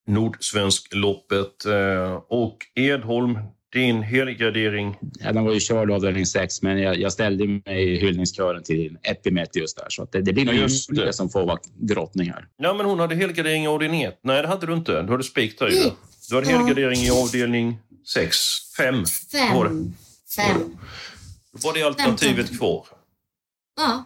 Nordsvenskloppet. 0.06 1.64
Eh, 1.64 2.22
och 2.28 2.56
Edholm, 2.74 3.38
din 3.72 4.02
helgardering? 4.02 4.96
Ja, 5.20 5.32
den 5.32 5.44
var 5.44 5.52
ju 5.52 5.60
körd 5.60 5.90
avdelning 5.90 6.26
6, 6.26 6.62
men 6.62 6.78
jag, 6.78 6.98
jag 6.98 7.12
ställde 7.12 7.46
mig 7.46 7.92
i 7.92 8.00
hyllningskören 8.00 8.62
till 8.62 8.98
Epimetheus 9.02 9.74
där. 9.74 9.86
Så 9.88 10.08
det, 10.12 10.20
det, 10.20 10.32
blir 10.32 10.44
nog 10.44 10.54
just 10.54 10.94
det. 10.94 11.12
som 11.12 11.30
får 11.30 11.46
vara 11.46 11.58
drottning 11.74 12.30
här. 12.30 12.46
Ja, 12.56 12.74
men 12.74 12.86
hon 12.86 13.00
hade 13.00 13.14
helgardering 13.14 13.64
i 13.64 13.66
avdelning 13.66 14.02
1. 14.02 14.20
Nej, 14.22 14.42
det 14.42 14.48
hade 14.48 14.66
du 14.66 14.72
inte. 14.72 15.02
Du 15.02 15.10
hade 15.10 15.24
spik 15.24 15.58
där 15.58 15.68
ju. 15.68 15.90
Du 16.28 16.34
hade 16.34 16.46
helgardering 16.46 17.00
i 17.00 17.10
avdelning 17.10 17.78
6. 18.14 18.36
5 18.76 19.04
var 19.54 19.64
det. 19.64 19.92
Fem. 20.36 20.76
Då 21.52 21.58
var 21.68 21.74
det 21.74 21.82
alternativet 21.82 22.58
kvar. 22.58 22.86
Ja. 23.76 24.04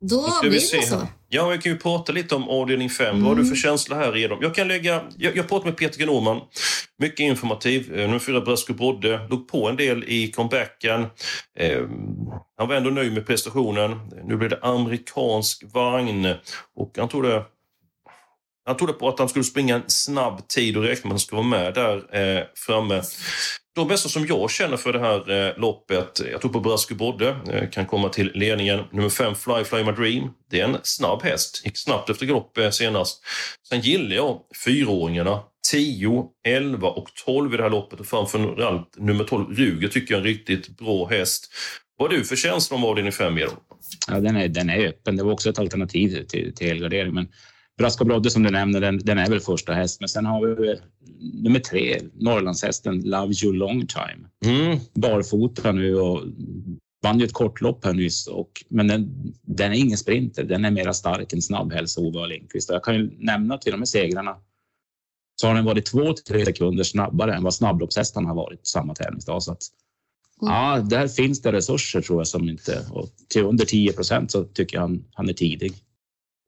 Då 0.00 0.38
blir 0.42 0.50
det 0.50 0.60
så. 0.60 1.06
Ja, 1.28 1.50
jag 1.50 1.62
kan 1.62 1.72
ju 1.72 1.78
prata 1.78 2.12
lite 2.12 2.34
om 2.34 2.48
avdelning 2.48 2.90
5. 2.90 3.06
Mm. 3.06 3.22
Vad 3.22 3.36
har 3.36 3.42
du 3.42 3.48
för 3.48 3.56
känsla 3.56 3.96
här 3.96 4.12
redan? 4.12 4.38
Jag 4.40 4.54
kan 4.54 4.68
lägga... 4.68 5.02
Jag, 5.16 5.36
jag 5.36 5.48
pratade 5.48 5.70
med 5.70 5.78
Peter 5.78 5.98
G. 5.98 6.06
Norman. 6.06 6.40
Mycket 6.98 7.20
informativ. 7.20 7.94
Eh, 7.94 8.06
nummer 8.06 8.18
fyra 8.18 8.40
Brasco 8.40 8.74
Brodde. 8.74 9.26
Låg 9.30 9.48
på 9.48 9.68
en 9.68 9.76
del 9.76 10.04
i 10.04 10.32
comebacken. 10.32 11.06
Eh, 11.58 11.82
han 12.58 12.68
var 12.68 12.74
ändå 12.74 12.90
nöjd 12.90 13.12
med 13.12 13.26
prestationen. 13.26 14.00
Nu 14.24 14.36
blir 14.36 14.48
det 14.48 14.58
amerikansk 14.62 15.64
vagn. 15.72 16.34
Och 16.76 16.92
han 16.98 17.08
tog 17.08 17.22
det... 17.22 17.44
Han 18.66 18.76
trodde 18.76 18.92
på 18.92 19.08
att 19.08 19.18
han 19.18 19.28
skulle 19.28 19.44
springa 19.44 19.74
en 19.74 19.82
snabb 19.86 20.48
tid 20.48 20.76
och 20.76 20.82
räknade 20.82 21.08
med 21.08 21.10
att 21.10 21.12
han 21.12 21.20
skulle 21.20 21.36
vara 21.36 21.48
med 21.48 21.74
där 21.74 22.16
eh, 22.38 22.44
framme. 22.54 23.02
De 23.76 23.88
bästa 23.88 24.08
som 24.08 24.26
jag 24.26 24.50
känner 24.50 24.76
för 24.76 24.92
det 24.92 24.98
här 24.98 25.48
eh, 25.48 25.58
loppet, 25.58 26.20
jag 26.32 26.40
tror 26.40 26.52
på 26.52 26.60
Brasco 26.60 26.94
Bodde, 26.94 27.36
eh, 27.52 27.70
kan 27.70 27.86
komma 27.86 28.08
till 28.08 28.32
ledningen. 28.34 28.80
Nummer 28.92 29.08
fem 29.08 29.34
Fly 29.34 29.64
Fly 29.64 29.84
My 29.84 29.92
Dream. 29.92 30.30
Det 30.50 30.60
är 30.60 30.64
en 30.64 30.76
snabb 30.82 31.22
häst, 31.22 31.62
gick 31.64 31.76
snabbt 31.78 32.10
efter 32.10 32.26
galopp 32.26 32.58
eh, 32.58 32.70
senast. 32.70 33.24
Sen 33.68 33.80
gillar 33.80 34.16
jag 34.16 34.40
fyraåringarna 34.64 35.40
10, 35.70 36.24
11 36.46 36.88
och 36.88 37.08
12 37.24 37.54
i 37.54 37.56
det 37.56 37.62
här 37.62 37.70
loppet 37.70 38.00
och 38.00 38.06
framförallt 38.06 38.96
nummer 38.98 39.24
12 39.24 39.56
Ruger 39.56 39.88
tycker 39.88 40.14
jag 40.14 40.18
är 40.18 40.26
en 40.26 40.32
riktigt 40.32 40.78
bra 40.78 41.08
häst. 41.08 41.52
Vad 41.98 42.10
har 42.10 42.18
du 42.18 42.24
för 42.24 42.36
känsla 42.36 42.76
om 42.76 42.84
avdelning 42.84 43.12
5, 43.12 43.38
Ja, 44.08 44.20
den 44.20 44.36
är, 44.36 44.48
den 44.48 44.70
är 44.70 44.86
öppen. 44.86 45.16
Det 45.16 45.24
var 45.24 45.32
också 45.32 45.50
ett 45.50 45.58
alternativ 45.58 46.24
till, 46.24 46.54
till 46.54 46.66
helgardering. 46.66 47.14
Men 47.14 47.28
Braska 47.78 48.04
Brodde 48.04 48.30
som 48.30 48.42
du 48.42 48.50
nämner, 48.50 48.80
den, 48.80 48.98
den, 48.98 49.18
är 49.18 49.30
väl 49.30 49.40
första 49.40 49.72
häst. 49.72 50.00
Men 50.00 50.08
sen 50.08 50.26
har 50.26 50.46
vi 50.46 50.76
nummer 51.42 51.60
tre, 51.60 52.00
Norrlandshästen 52.14 53.00
Love 53.00 53.34
You 53.44 53.52
Long 53.52 53.86
Time. 53.86 54.28
Mm. 54.44 54.78
Barfota 54.94 55.72
nu 55.72 55.94
och 55.94 56.22
vann 57.02 57.18
ju 57.18 57.24
ett 57.24 57.32
kortlopp 57.32 57.84
här 57.84 57.92
nyss. 57.92 58.26
Och, 58.26 58.64
men 58.68 58.86
den, 58.86 59.32
den 59.42 59.72
är 59.72 59.76
ingen 59.76 59.98
sprinter, 59.98 60.44
den 60.44 60.64
är 60.64 60.70
mera 60.70 60.92
stark 60.92 61.32
än 61.32 61.42
snabbhälsa 61.42 62.00
Ove 62.00 62.26
Lindqvist. 62.26 62.70
Jag 62.70 62.84
kan 62.84 62.94
ju 62.94 63.10
nämna 63.18 63.54
att 63.54 63.66
vid 63.66 63.74
de 63.74 63.78
här 63.78 63.84
segrarna 63.84 64.36
så 65.36 65.46
har 65.46 65.54
den 65.54 65.64
varit 65.64 65.86
två 65.86 66.12
till 66.12 66.24
tre 66.24 66.44
sekunder 66.44 66.84
snabbare 66.84 67.34
än 67.34 67.42
vad 67.42 67.54
snabbloppshästarna 67.54 68.28
har 68.28 68.36
varit 68.36 68.66
samma 68.66 68.94
tävlingsdag. 68.94 69.42
Så 69.42 69.52
att, 69.52 69.62
mm. 70.42 70.54
ja, 70.54 70.80
där 70.80 71.08
finns 71.08 71.42
det 71.42 71.52
resurser 71.52 72.00
tror 72.00 72.20
jag 72.20 72.28
som 72.28 72.48
inte... 72.48 72.86
Och 72.90 73.08
till 73.28 73.44
under 73.44 73.64
10 73.64 73.92
procent 73.92 74.30
så 74.30 74.44
tycker 74.44 74.76
jag 74.76 74.82
han, 74.82 75.04
han 75.12 75.28
är 75.28 75.32
tidig. 75.32 75.72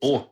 Och 0.01 0.31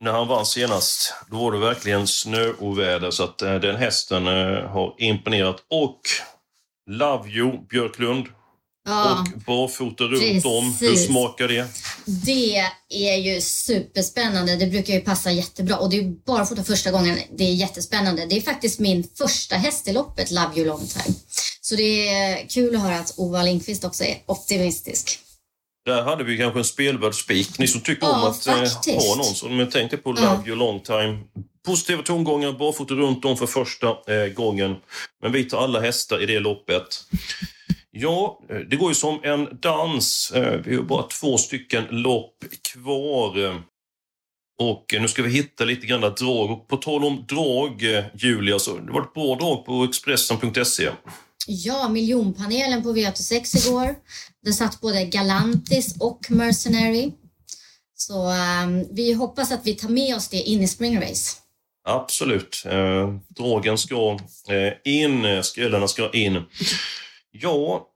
när 0.00 0.12
han 0.12 0.28
vann 0.28 0.46
senast, 0.46 1.14
då 1.30 1.36
var 1.36 1.52
det 1.52 1.58
verkligen 1.58 2.06
snöoväder 2.06 3.10
så 3.10 3.24
att 3.24 3.42
eh, 3.42 3.54
den 3.54 3.76
hästen 3.76 4.26
eh, 4.26 4.70
har 4.70 4.94
imponerat. 4.98 5.56
Och 5.70 6.00
Love 6.90 7.30
You 7.30 7.66
Björklund 7.68 8.26
ja, 8.86 9.20
och 9.20 9.40
barfota 9.40 10.04
runt 10.04 10.20
precis. 10.20 10.44
om. 10.44 10.76
Hur 10.80 10.96
smakar 10.96 11.48
det? 11.48 11.66
Det 12.04 12.56
är 12.90 13.16
ju 13.16 13.40
superspännande. 13.40 14.56
Det 14.56 14.66
brukar 14.66 14.94
ju 14.94 15.00
passa 15.00 15.30
jättebra 15.30 15.76
och 15.76 15.90
det 15.90 15.98
är 15.98 16.24
barfota 16.26 16.64
första 16.64 16.90
gången. 16.90 17.18
Det 17.36 17.44
är 17.44 17.54
jättespännande. 17.54 18.26
Det 18.26 18.36
är 18.36 18.40
faktiskt 18.40 18.78
min 18.78 19.08
första 19.18 19.56
häst 19.56 19.88
i 19.88 19.92
loppet, 19.92 20.30
Love 20.30 20.56
You 20.56 20.66
Long 20.66 20.86
Time. 20.86 21.16
Så 21.60 21.76
det 21.76 22.08
är 22.08 22.48
kul 22.48 22.76
att 22.76 22.82
höra 22.82 22.98
att 22.98 23.14
Ova 23.16 23.42
Lindqvist 23.42 23.84
också 23.84 24.04
är 24.04 24.22
optimistisk. 24.26 25.25
Där 25.86 26.02
hade 26.02 26.24
vi 26.24 26.38
kanske 26.38 26.60
en 26.60 26.64
spelvärd 26.64 27.14
spik. 27.14 27.58
Ni 27.58 27.68
som 27.68 27.80
tycker 27.80 28.06
ja, 28.06 28.22
om 28.22 28.30
att 28.30 28.46
eh, 28.46 28.54
ha 28.54 29.16
någon 29.16 29.24
som... 29.24 29.70
Tänkte 29.70 29.96
på 29.96 30.12
Love 30.12 30.26
ja. 30.26 30.42
You 30.46 30.56
Long 30.56 30.80
Time 30.80 31.18
positiva 31.66 32.02
tongångar, 32.02 32.52
barfota 32.52 32.94
runt 32.94 33.24
om 33.24 33.36
för 33.36 33.46
första 33.46 33.88
eh, 33.88 34.26
gången. 34.26 34.76
Men 35.22 35.32
vi 35.32 35.44
tar 35.44 35.58
alla 35.58 35.80
hästar 35.80 36.22
i 36.22 36.26
det 36.26 36.40
loppet. 36.40 36.86
Ja, 37.90 38.40
eh, 38.50 38.56
det 38.56 38.76
går 38.76 38.88
ju 38.88 38.94
som 38.94 39.20
en 39.22 39.48
dans. 39.62 40.30
Eh, 40.30 40.60
vi 40.64 40.76
har 40.76 40.82
bara 40.82 41.02
två 41.02 41.38
stycken 41.38 41.84
lopp 41.90 42.44
kvar. 42.72 43.62
Och 44.58 44.84
nu 45.00 45.08
ska 45.08 45.22
vi 45.22 45.30
hitta 45.30 45.64
lite 45.64 45.86
grann 45.86 46.00
drag. 46.00 46.50
Och 46.50 46.68
på 46.68 46.76
tal 46.76 47.04
om 47.04 47.24
drag, 47.28 47.82
Julia, 48.14 48.58
så 48.58 48.76
det 48.76 48.92
var 48.92 49.02
ett 49.02 49.14
bra 49.14 49.34
drag 49.34 49.66
på 49.66 49.84
Expressen.se. 49.84 50.90
Ja, 51.46 51.88
miljonpanelen 51.88 52.82
på 52.82 52.92
V86 52.92 53.68
igår. 53.68 53.94
Den 54.42 54.54
satt 54.54 54.80
både 54.80 55.04
Galantis 55.04 55.96
och 56.00 56.26
Mercenary. 56.30 57.12
Så 57.94 58.30
um, 58.30 58.86
vi 58.90 59.12
hoppas 59.12 59.52
att 59.52 59.66
vi 59.66 59.74
tar 59.74 59.88
med 59.88 60.16
oss 60.16 60.28
det 60.28 60.36
in 60.36 60.62
i 60.62 60.68
Spring 60.68 61.00
Race. 61.00 61.36
Absolut. 61.88 62.62
Eh, 62.66 63.14
drogen 63.28 63.78
ska 63.78 64.18
eh, 64.48 64.92
in, 64.94 65.42
skrällarna 65.44 65.88
ska 65.88 66.10
in. 66.10 66.42
Ja, 67.30 67.88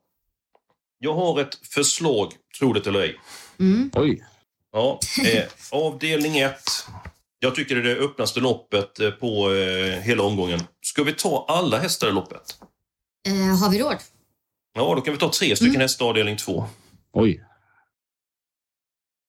jag 0.98 1.14
har 1.14 1.40
ett 1.40 1.54
förslag, 1.66 2.32
tro 2.58 2.72
det 2.72 2.86
eller 2.86 3.00
ej. 3.00 3.20
Mm. 3.58 3.90
Oj. 3.94 4.24
Ja, 4.72 5.00
eh, 5.26 5.44
avdelning 5.70 6.38
1. 6.38 6.54
Jag 7.38 7.54
tycker 7.54 7.74
det 7.74 7.90
är 7.90 7.94
det 7.94 8.00
öppnaste 8.00 8.40
loppet 8.40 9.00
eh, 9.00 9.10
på 9.10 9.54
eh, 9.54 10.00
hela 10.00 10.22
omgången. 10.22 10.60
Ska 10.80 11.02
vi 11.02 11.12
ta 11.12 11.44
alla 11.48 11.78
hästar 11.78 12.08
i 12.08 12.12
loppet? 12.12 12.58
Eh, 13.28 13.58
har 13.58 13.70
vi 13.70 13.78
råd? 13.78 13.96
Ja, 14.74 14.94
då 14.94 15.00
kan 15.00 15.14
vi 15.14 15.20
ta 15.20 15.30
tre 15.32 15.56
stycken 15.56 15.74
mm. 15.74 15.80
hästar 15.80 16.06
avdelning 16.06 16.36
2. 16.36 16.66
Oj. 17.12 17.44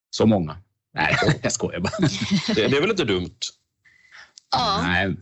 Så 0.09 0.25
många? 0.25 0.57
Nej, 0.93 1.17
jag 1.43 1.51
skojar 1.51 1.79
bara. 1.79 2.07
det, 2.55 2.67
det 2.67 2.77
är 2.77 2.81
väl 2.81 2.89
inte 2.89 3.05
dumt? 3.05 3.37
Ja. 4.51 4.81
Nej. 4.83 5.15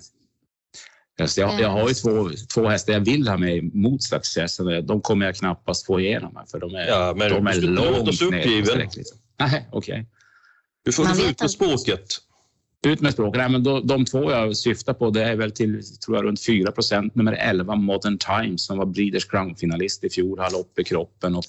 Jag, 1.35 1.59
jag 1.59 1.69
har 1.69 1.87
ju 1.87 1.93
två, 1.93 2.29
två 2.53 2.69
hästar 2.69 2.93
jag 2.93 2.99
vill 2.99 3.27
ha 3.27 3.37
med 3.37 3.75
mot 3.75 4.03
Success. 4.03 4.57
De 4.83 5.01
kommer 5.01 5.25
jag 5.25 5.35
knappast 5.35 5.85
få 5.85 5.99
igenom 5.99 6.43
för 6.51 6.59
de 6.59 6.75
är, 6.75 6.87
ja, 6.87 7.13
men 7.17 7.29
de 7.29 7.47
är 7.47 7.53
du 7.53 7.67
långt 7.67 8.21
ner. 8.21 8.85
Nej, 9.39 9.67
okej. 9.71 9.93
Okay. 9.93 10.05
Du 10.83 10.91
får, 10.91 11.05
du 11.05 11.29
ut 11.29 11.41
med 11.41 11.51
språket. 11.51 12.17
Ut 12.87 13.01
med 13.01 13.13
språket. 13.13 13.39
Nej, 13.39 13.49
men 13.49 13.63
då, 13.63 13.79
de 13.79 14.05
två 14.05 14.31
jag 14.31 14.57
syftar 14.57 14.93
på 14.93 15.09
det 15.09 15.23
är 15.23 15.35
väl 15.35 15.51
till 15.51 15.83
tror 16.05 16.17
jag, 16.17 16.25
runt 16.25 16.45
4 16.45 16.71
procent. 16.71 17.15
Nummer 17.15 17.33
11 17.33 17.75
Modern 17.75 18.17
Times 18.17 18.65
som 18.65 18.77
var 18.77 18.85
Breeders 18.85 19.27
Crown-finalist 19.27 20.03
i 20.03 20.09
fjol, 20.09 20.39
har 20.39 20.51
lopp 20.51 20.79
i 20.79 20.83
kroppen 20.83 21.35
och 21.35 21.45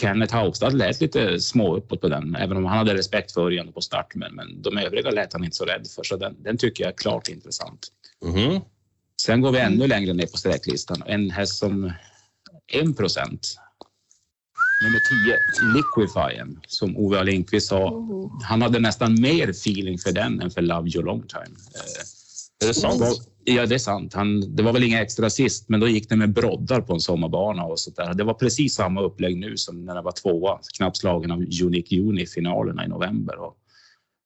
Kenneth 0.00 0.34
Haugstad 0.34 0.70
lät 0.70 1.00
lite 1.00 1.40
små 1.40 1.76
uppåt 1.76 2.00
på 2.00 2.08
den, 2.08 2.36
även 2.36 2.56
om 2.56 2.64
han 2.64 2.78
hade 2.78 2.94
respekt 2.94 3.32
för 3.32 3.52
igen 3.52 3.72
på 3.72 3.80
start. 3.80 4.14
Men, 4.14 4.34
men 4.34 4.62
de 4.62 4.78
övriga 4.78 5.10
lät 5.10 5.32
han 5.32 5.44
inte 5.44 5.56
så 5.56 5.64
rädd 5.64 5.86
för, 5.94 6.02
så 6.02 6.16
den, 6.16 6.42
den 6.42 6.58
tycker 6.58 6.84
jag 6.84 6.92
är 6.92 6.96
klart 6.96 7.28
intressant. 7.28 7.88
Mm. 8.24 8.60
Sen 9.22 9.40
går 9.40 9.52
vi 9.52 9.58
ännu 9.58 9.86
längre 9.86 10.12
ner 10.12 10.26
på 10.26 10.36
sträcklistan. 10.36 11.02
En 11.06 11.30
häst 11.30 11.58
som 11.58 11.92
1 12.72 12.96
procent. 12.96 13.56
Nummer 14.82 15.00
10, 15.00 15.38
Liquifyen, 15.74 16.60
som 16.66 16.96
Ove 16.96 17.24
Lindqvist 17.24 17.68
sa. 17.68 17.90
Oh. 17.90 18.42
Han 18.42 18.62
hade 18.62 18.78
nästan 18.78 19.20
mer 19.20 19.48
feeling 19.48 19.98
för 19.98 20.12
den 20.12 20.40
än 20.40 20.50
för 20.50 20.62
Love 20.62 20.90
You 20.90 21.04
Long 21.04 21.22
Time. 21.22 21.56
Är 22.64 22.68
det 22.68 22.74
sant? 22.74 23.02
Ja, 23.44 23.66
det 23.66 23.74
är 23.74 23.78
sant. 23.78 24.14
Han, 24.14 24.56
det 24.56 24.62
var 24.62 24.72
väl 24.72 24.82
inga 24.82 25.02
extra 25.02 25.30
sist, 25.30 25.68
men 25.68 25.80
då 25.80 25.88
gick 25.88 26.08
det 26.08 26.16
med 26.16 26.32
broddar 26.32 26.80
på 26.80 26.92
en 26.92 27.00
sommarbana 27.00 27.64
och 27.64 27.80
så 27.80 27.90
där. 27.90 28.14
Det 28.14 28.24
var 28.24 28.34
precis 28.34 28.74
samma 28.74 29.02
upplägg 29.02 29.36
nu 29.36 29.56
som 29.56 29.84
när 29.84 29.94
det 29.94 30.02
var 30.02 30.12
tvåa, 30.12 30.58
knappt 30.76 30.96
slagen 30.96 31.30
av 31.30 31.38
Unique 31.38 32.00
Uni 32.00 32.26
finalerna 32.26 32.84
i 32.84 32.88
november. 32.88 33.38
Och, 33.38 33.56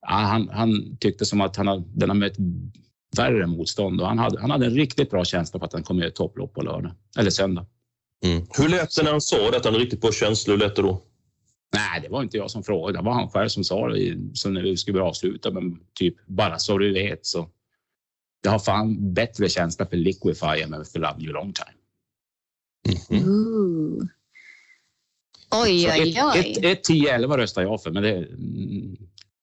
ja, 0.01 0.15
han, 0.15 0.49
han, 0.49 0.97
tyckte 0.97 1.25
som 1.25 1.41
att 1.41 1.57
han 1.57 1.67
hade, 1.67 1.85
den 1.95 2.09
har 2.09 2.17
mött 2.17 2.37
värre 3.17 3.47
motstånd 3.47 4.01
och 4.01 4.07
han 4.07 4.19
hade, 4.19 4.41
han 4.41 4.51
hade 4.51 4.67
en 4.67 4.75
riktigt 4.75 5.11
bra 5.11 5.25
känsla 5.25 5.59
för 5.59 5.67
att 5.67 5.73
han 5.73 5.83
kommer 5.83 6.03
göra 6.03 6.13
topplopp 6.13 6.55
på 6.55 6.63
lördag 6.63 6.93
eller 7.19 7.31
söndag. 7.31 7.67
Mm. 8.25 8.47
Hur 8.59 8.69
lät 8.69 8.97
det 8.97 9.03
när 9.03 9.11
han 9.11 9.21
sa 9.21 9.51
det, 9.51 9.57
att 9.57 9.65
han 9.65 9.75
riktigt 9.75 10.01
bra 10.01 10.13
känsla? 10.13 10.53
Hur 10.53 10.59
lät 10.59 10.77
det 10.77 10.83
då? 10.83 11.03
Nej, 11.75 12.01
det 12.03 12.09
var 12.09 12.23
inte 12.23 12.37
jag 12.37 12.51
som 12.51 12.65
frågade. 12.65 12.99
Det 12.99 13.05
var 13.05 13.13
han 13.13 13.31
själv 13.31 13.49
som 13.49 13.65
sa 13.65 13.89
det 13.89 14.19
så 14.35 14.51
när 14.51 14.63
vi 14.63 14.77
skulle 14.77 15.03
avsluta. 15.03 15.51
Men 15.51 15.81
typ 15.95 16.15
bara 16.27 16.59
så 16.59 16.79
du 16.79 16.93
vet 16.93 17.27
så 17.27 17.51
jag 18.45 18.51
har 18.51 18.59
fan 18.59 19.15
bättre 19.15 19.49
känsla 19.49 19.87
för 19.87 19.97
Liquify 19.97 20.61
än 20.63 20.85
för 20.85 20.99
Love 20.99 21.21
You 21.21 21.33
Long 21.33 21.53
Time. 21.53 21.77
Mm 23.11 23.25
-hmm. 23.25 24.09
Oj, 25.51 25.91
oj, 25.91 26.21
oj. 26.35 26.59
1, 26.63 26.85
10, 26.85 27.15
11 27.15 27.39
röstar 27.39 27.63
jag 27.63 27.83
för, 27.83 27.91
men 27.91 28.03
det 28.03 28.11
är 28.11 28.17
mm, 28.17 28.97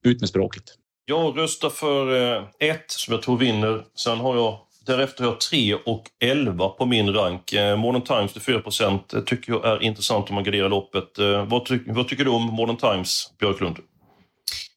ut 0.06 0.20
med 0.20 0.30
språket. 0.30 0.64
Jag 1.06 1.38
röstar 1.38 1.70
för 1.70 2.38
1 2.38 2.52
eh, 2.60 2.76
som 2.88 3.14
jag 3.14 3.24
tror 3.24 3.38
vinner. 3.38 3.86
Sen 3.96 4.18
har 4.18 4.36
jag 4.36 4.60
Därefter 4.86 5.24
har 5.24 5.32
jag 5.32 5.42
3 5.42 5.74
och 5.74 6.04
11 6.20 6.70
på 6.70 6.86
min 6.86 7.14
rank. 7.14 7.54
Eh, 7.54 7.78
Modern 7.78 8.02
Times 8.02 8.34
till 8.34 8.42
4 8.42 8.60
procent 8.60 9.14
tycker 9.26 9.52
jag 9.52 9.66
är 9.66 9.84
intressant 9.84 10.30
om 10.30 10.36
man 10.36 10.44
garderar 10.44 10.70
loppet. 10.70 11.20
Eh, 11.20 11.46
vad, 11.46 11.66
ty 11.66 11.80
vad 11.86 12.08
tycker 12.08 12.26
du 12.26 12.32
om 12.32 12.44
Modern 12.44 12.78
Times, 12.78 13.34
Björklund? 13.40 13.78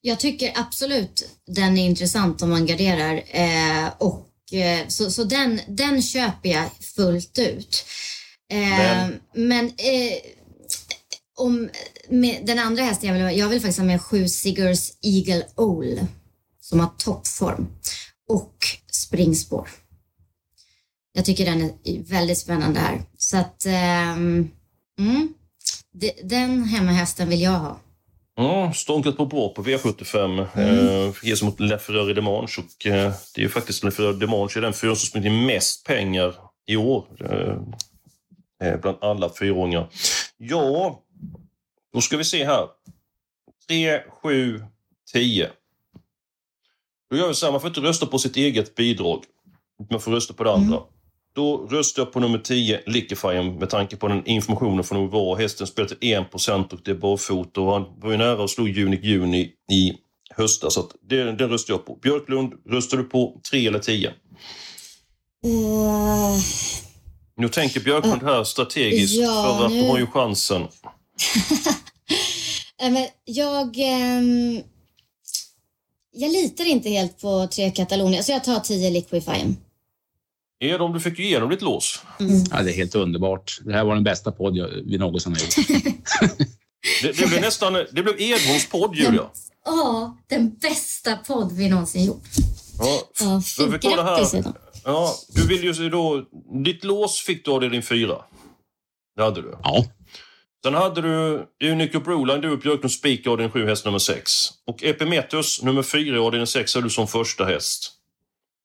Jag 0.00 0.20
tycker 0.20 0.52
absolut 0.54 1.28
den 1.46 1.78
är 1.78 1.86
intressant 1.86 2.42
om 2.42 2.50
man 2.50 2.66
garderar. 2.66 3.22
Eh, 3.26 3.88
och, 3.98 4.52
eh, 4.52 4.86
så 4.88 5.10
så 5.10 5.24
den, 5.24 5.60
den 5.68 6.02
köper 6.02 6.48
jag 6.48 6.64
fullt 6.96 7.38
ut. 7.38 7.84
Eh, 8.52 8.58
men, 8.58 9.20
men 9.34 9.66
eh, 9.66 10.18
om, 11.36 11.70
den 12.42 12.58
andra 12.58 12.82
hästen 12.82 13.08
jag 13.08 13.26
vill 13.26 13.38
jag 13.38 13.48
vill 13.48 13.60
faktiskt 13.60 13.78
ha 13.78 13.86
med 13.86 14.02
sju 14.02 14.28
Siggers 14.28 14.90
Eagle 15.02 15.46
Owl 15.56 16.00
som 16.60 16.80
har 16.80 16.90
toppform 16.98 17.66
och 18.28 18.56
springspår. 18.92 19.68
Jag 21.16 21.24
tycker 21.24 21.44
den 21.44 21.62
är 21.84 22.02
väldigt 22.02 22.38
spännande 22.38 22.80
här. 22.80 23.02
Så 23.16 23.36
att, 23.36 23.66
um, 23.66 24.50
mm, 24.98 25.34
den 26.22 26.64
hemmahästen 26.64 27.28
vill 27.28 27.42
jag 27.42 27.50
ha. 27.50 27.80
Ja, 28.36 28.72
stånkat 28.72 29.16
på 29.16 29.26
bra 29.26 29.48
på 29.48 29.62
V75. 29.62 30.46
Mm. 30.54 31.12
Eh, 31.24 31.44
mot 31.44 31.60
LeFerrari 31.60 32.14
Demange 32.14 32.48
och 32.58 32.86
eh, 32.86 33.12
det 33.34 33.40
är 33.40 33.42
ju 33.42 33.48
faktiskt 33.48 33.84
LeFerrari 33.84 34.16
Demange 34.16 34.52
är 34.56 34.60
den 34.60 34.72
fyra 34.72 34.96
som 34.96 35.06
springer 35.06 35.46
mest 35.46 35.86
pengar 35.86 36.34
i 36.66 36.76
år. 36.76 37.06
Eh, 37.20 38.68
eh, 38.68 38.80
bland 38.80 38.98
alla 39.00 39.30
fyraåringar. 39.38 39.88
Ja, 40.36 41.02
då 41.92 42.00
ska 42.00 42.16
vi 42.16 42.24
se 42.24 42.44
här. 42.44 42.68
3, 43.68 44.00
7, 44.22 44.64
10. 45.12 45.50
Då 47.10 47.16
gör 47.16 47.28
vi 47.28 47.34
så 47.34 47.46
här, 47.46 47.52
man 47.52 47.60
får 47.60 47.68
inte 47.68 47.80
rösta 47.80 48.06
på 48.06 48.18
sitt 48.18 48.36
eget 48.36 48.74
bidrag. 48.74 49.24
Man 49.90 50.00
får 50.00 50.12
rösta 50.12 50.34
på 50.34 50.44
det 50.44 50.52
andra. 50.52 50.76
Mm. 50.76 50.88
Då 51.34 51.66
röstar 51.70 52.02
jag 52.02 52.12
på 52.12 52.20
nummer 52.20 52.38
10, 52.38 52.80
Liquifying, 52.86 53.58
med 53.58 53.70
tanke 53.70 53.96
på 53.96 54.08
den 54.08 54.26
informationen 54.26 54.84
från 54.84 54.98
OVA. 54.98 55.36
Hästen 55.36 55.66
spelar 55.66 55.88
till 55.88 56.12
1 56.12 56.34
och 56.72 56.80
det 56.84 56.90
är 56.90 56.94
barfota 56.94 57.60
och 57.60 57.72
han 57.72 57.84
var 58.00 58.10
ju 58.10 58.16
nära 58.16 58.44
att 58.44 58.50
slå 58.50 58.64
Unic 58.64 59.00
Juni 59.02 59.50
i 59.72 59.92
höstas. 60.30 60.74
Så 60.74 60.90
det, 61.08 61.22
den 61.32 61.50
röstar 61.50 61.74
jag 61.74 61.86
på. 61.86 61.98
Björklund, 62.02 62.52
röstar 62.70 62.96
du 62.96 63.04
på 63.04 63.40
3 63.50 63.66
eller 63.66 63.78
10? 63.78 64.08
Uh... 64.08 64.14
Nu 67.36 67.48
tänker 67.48 67.80
Björklund 67.80 68.22
här 68.22 68.44
strategiskt 68.44 69.14
ja, 69.14 69.58
för 69.58 69.64
att 69.64 69.72
nu... 69.72 69.80
de 69.80 69.88
har 69.88 69.98
ju 69.98 70.06
chansen. 70.06 70.62
Men 72.90 73.06
jag... 73.24 73.66
Um... 74.18 74.62
Jag 76.16 76.32
litar 76.32 76.64
inte 76.64 76.88
helt 76.88 77.20
på 77.20 77.46
tre 77.46 77.70
Catalonia, 77.70 78.22
så 78.22 78.32
jag 78.32 78.44
tar 78.44 78.60
10 78.60 78.90
Liquifying. 78.90 79.56
Edom, 80.64 80.92
du 80.92 81.00
fick 81.00 81.18
ju 81.18 81.24
igenom 81.24 81.50
ditt 81.50 81.62
lås. 81.62 82.02
Mm. 82.20 82.44
Ja, 82.50 82.62
det 82.62 82.72
är 82.72 82.74
helt 82.74 82.94
underbart. 82.94 83.60
Det 83.64 83.72
här 83.72 83.84
var 83.84 83.94
den 83.94 84.04
bästa 84.04 84.32
podd 84.32 84.56
jag, 84.56 84.68
vi 84.68 84.98
någonsin 84.98 85.32
har 85.32 85.40
gjort. 85.40 85.54
det, 87.02 87.18
det, 87.18 87.26
blev 87.28 87.40
nästan... 87.40 87.72
Det 87.72 88.02
blev 88.02 88.20
Edholms 88.20 88.68
podd, 88.70 88.94
Julia. 88.94 89.30
Ja, 89.64 90.16
den 90.26 90.54
bästa 90.54 91.16
podd 91.16 91.52
vi 91.52 91.68
någonsin 91.68 92.04
gjort. 92.04 92.24
Ja, 92.78 93.00
ja 93.20 93.40
fint. 93.40 93.82
Grattis, 93.82 94.34
Edholm. 94.34 94.56
Ja, 94.84 95.14
du 95.28 95.46
vill 95.46 95.64
ju 95.64 95.90
då... 95.90 96.24
Ditt 96.64 96.84
lås 96.84 97.20
fick 97.20 97.44
du 97.44 97.50
av 97.50 97.60
din 97.60 97.82
fyra. 97.82 98.16
Det 99.16 99.22
hade 99.22 99.42
du. 99.42 99.58
Ja. 99.62 99.84
Sen 100.64 100.74
hade 100.74 101.00
du 101.00 101.46
Unique 101.70 102.00
Broline, 102.00 102.40
du 102.40 102.56
Björklund 102.56 102.92
Spik 102.92 103.26
av 103.26 103.38
din 103.38 103.50
sju 103.50 103.66
häst 103.66 103.84
nummer 103.84 103.98
sex. 103.98 104.48
Och 104.66 104.84
Epimetheus 104.84 105.62
nummer 105.62 105.82
fyra 105.82 106.22
av 106.22 106.32
din 106.32 106.46
sex 106.46 106.74
har 106.74 106.82
du 106.82 106.90
som 106.90 107.08
första 107.08 107.44
häst. 107.44 107.92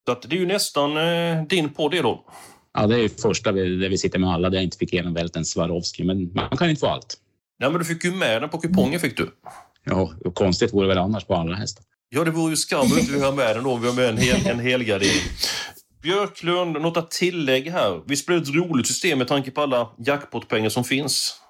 Så 0.09 0.13
att 0.13 0.21
det 0.21 0.35
är 0.35 0.39
ju 0.39 0.45
nästan 0.45 0.97
eh, 0.97 1.43
din 1.43 1.69
podd 1.69 1.91
det 1.91 2.01
då. 2.01 2.25
Ja, 2.73 2.87
det 2.87 2.99
är 2.99 3.09
första 3.21 3.51
där 3.51 3.89
vi 3.89 3.97
sitter 3.97 4.19
med 4.19 4.29
alla 4.29 4.49
där 4.49 4.57
jag 4.57 4.63
inte 4.63 4.77
fick 4.77 4.93
igenom 4.93 5.13
Välten 5.13 5.45
Swarovski, 5.45 6.03
men 6.03 6.33
man 6.33 6.57
kan 6.57 6.69
inte 6.69 6.79
få 6.79 6.87
allt. 6.87 7.17
Nej, 7.59 7.69
men 7.69 7.79
du 7.79 7.85
fick 7.85 8.03
ju 8.03 8.11
med 8.11 8.41
den 8.41 8.49
på 8.49 8.57
kupongen 8.57 8.99
fick 8.99 9.17
du. 9.17 9.31
Ja, 9.83 10.13
konstigt 10.33 10.73
vore 10.73 10.85
det 10.85 10.87
väl 10.87 10.97
annars 10.97 11.25
på 11.25 11.35
alla 11.35 11.55
hästar. 11.55 11.83
Ja, 12.09 12.23
det 12.23 12.31
vore 12.31 12.49
ju 12.49 12.55
skam 12.55 12.79
om 12.79 12.99
inte 12.99 13.11
vi 13.11 13.21
har 13.21 13.31
med 13.31 13.55
den 13.55 13.63
då. 13.63 13.75
Vi 13.75 13.87
har 13.87 13.95
med 13.95 14.09
en, 14.09 14.17
hel, 14.17 14.47
en 14.47 14.59
helgardering. 14.59 15.21
Björklund, 16.01 16.81
något 16.81 16.97
att 16.97 17.11
tillägga 17.11 17.71
här? 17.71 18.01
Vi 18.05 18.15
spelar 18.15 18.41
ett 18.41 18.55
roligt 18.55 18.87
system 18.87 19.17
med 19.17 19.27
tanke 19.27 19.51
på 19.51 19.61
alla 19.61 19.89
jackpotpengar 19.97 20.69
som 20.69 20.83
finns. 20.83 21.41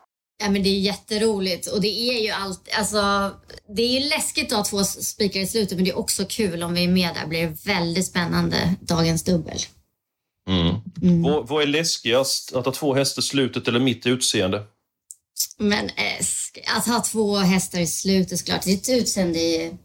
Ja, 0.41 0.49
men 0.49 0.63
det 0.63 0.69
är 0.69 0.79
jätteroligt 0.79 1.67
och 1.67 1.81
det 1.81 1.87
är 1.87 2.23
ju 2.23 2.29
allt, 2.29 2.69
alltså, 2.77 3.31
det 3.75 3.81
är 3.81 4.01
ju 4.01 4.09
läskigt 4.09 4.51
att 4.51 4.57
ha 4.57 4.65
två 4.65 4.83
spikar 4.83 5.39
i 5.39 5.47
slutet 5.47 5.77
men 5.77 5.85
det 5.85 5.91
är 5.91 5.97
också 5.97 6.25
kul 6.25 6.63
om 6.63 6.73
vi 6.73 6.83
är 6.83 6.87
med 6.87 7.15
där. 7.15 7.27
blir 7.27 7.47
det 7.47 7.65
väldigt 7.65 8.05
spännande, 8.05 8.75
dagens 8.81 9.23
dubbel. 9.23 9.59
Mm. 10.49 10.75
Mm. 11.01 11.21
Vad, 11.21 11.47
vad, 11.47 11.63
är 11.63 11.67
läskigast, 11.67 12.55
att 12.55 12.65
ha 12.65 12.73
två 12.73 12.93
hästar 12.93 13.21
i 13.21 13.25
slutet 13.25 13.67
eller 13.67 13.79
mitt 13.79 14.05
i 14.05 14.09
utseende? 14.09 14.63
Men 15.57 15.85
äh, 15.85 16.77
att 16.77 16.87
ha 16.87 17.01
två 17.01 17.37
hästar 17.37 17.79
i 17.79 17.87
slutet 17.87 18.39
såklart. 18.39 18.63
Ditt 18.63 18.89
utseende 18.89 19.39
är 19.39 19.77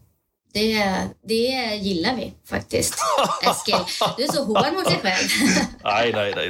det, 0.55 1.09
det 1.27 1.75
gillar 1.81 2.15
vi 2.15 2.33
faktiskt, 2.49 2.95
Eskil. 3.43 3.75
Du 4.17 4.23
är 4.23 4.27
så 4.27 4.43
hård 4.43 4.73
mot 4.73 4.85
dig 4.85 4.99
själv. 5.01 5.29
nej, 5.83 6.11
nej, 6.13 6.33
nej. 6.35 6.49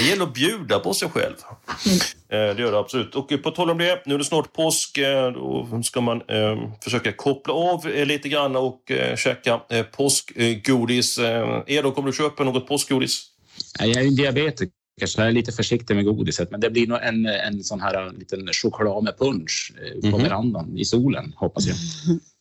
Det 0.00 0.08
gäller 0.08 0.22
att 0.22 0.34
bjuda 0.34 0.78
på 0.78 0.94
sig 0.94 1.08
själv. 1.08 1.34
Mm. 1.86 1.98
Eh, 2.28 2.56
det 2.56 2.62
gör 2.62 2.72
det 2.72 2.78
absolut. 2.78 3.14
Och 3.14 3.32
på 3.42 3.50
tal 3.50 3.70
om 3.70 3.78
det, 3.78 4.02
nu 4.06 4.14
är 4.14 4.18
det 4.18 4.24
snart 4.24 4.52
påsk. 4.52 4.98
Eh, 4.98 5.32
då 5.32 5.82
ska 5.84 6.00
man 6.00 6.16
eh, 6.16 6.72
försöka 6.84 7.12
koppla 7.12 7.54
av 7.54 7.86
lite 7.86 8.28
grann 8.28 8.56
och 8.56 8.90
eh, 8.90 9.16
käka 9.16 9.60
eh, 9.70 9.82
påskgodis. 9.82 11.18
Eh, 11.18 11.62
Edo, 11.66 11.90
kommer 11.90 12.08
du 12.08 12.16
köpa 12.16 12.44
något 12.44 12.66
påskgodis? 12.66 13.24
Jag 13.78 13.88
är 13.88 14.00
en 14.00 14.16
diabetiker 14.16 14.72
så 15.06 15.20
jag 15.20 15.28
är 15.28 15.32
lite 15.32 15.52
försiktig 15.52 15.94
med 15.96 16.04
godiset. 16.04 16.50
Men 16.50 16.60
det 16.60 16.70
blir 16.70 16.86
nog 16.86 16.98
en, 17.02 17.26
en 17.26 17.64
sån 17.64 17.80
här 17.80 18.12
liten 18.18 18.48
choklad 18.52 19.04
med 19.04 19.18
punch 19.18 19.72
på 19.76 20.06
mm 20.06 20.20
-hmm. 20.20 20.22
verandan 20.22 20.78
i 20.78 20.84
solen, 20.84 21.32
hoppas 21.36 21.66
jag. 21.66 21.76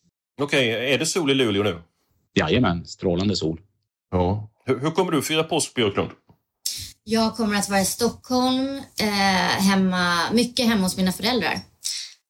Okej, 0.41 0.75
okay, 0.75 0.93
är 0.93 0.97
det 0.97 1.05
sol 1.05 1.31
i 1.31 1.33
Luleå 1.33 1.63
nu? 1.63 1.81
Jajamän, 2.33 2.85
strålande 2.85 3.35
sol. 3.35 3.59
Ja. 4.11 4.49
Hur, 4.65 4.79
hur 4.79 4.91
kommer 4.91 5.11
du 5.11 5.21
fira 5.21 5.43
påsk, 5.43 5.73
Björklund? 5.73 6.09
Jag 7.03 7.35
kommer 7.35 7.57
att 7.57 7.69
vara 7.69 7.81
i 7.81 7.85
Stockholm, 7.85 8.81
eh, 8.99 9.07
hemma, 9.69 10.31
mycket 10.31 10.65
hemma 10.65 10.81
hos 10.81 10.97
mina 10.97 11.11
föräldrar. 11.11 11.59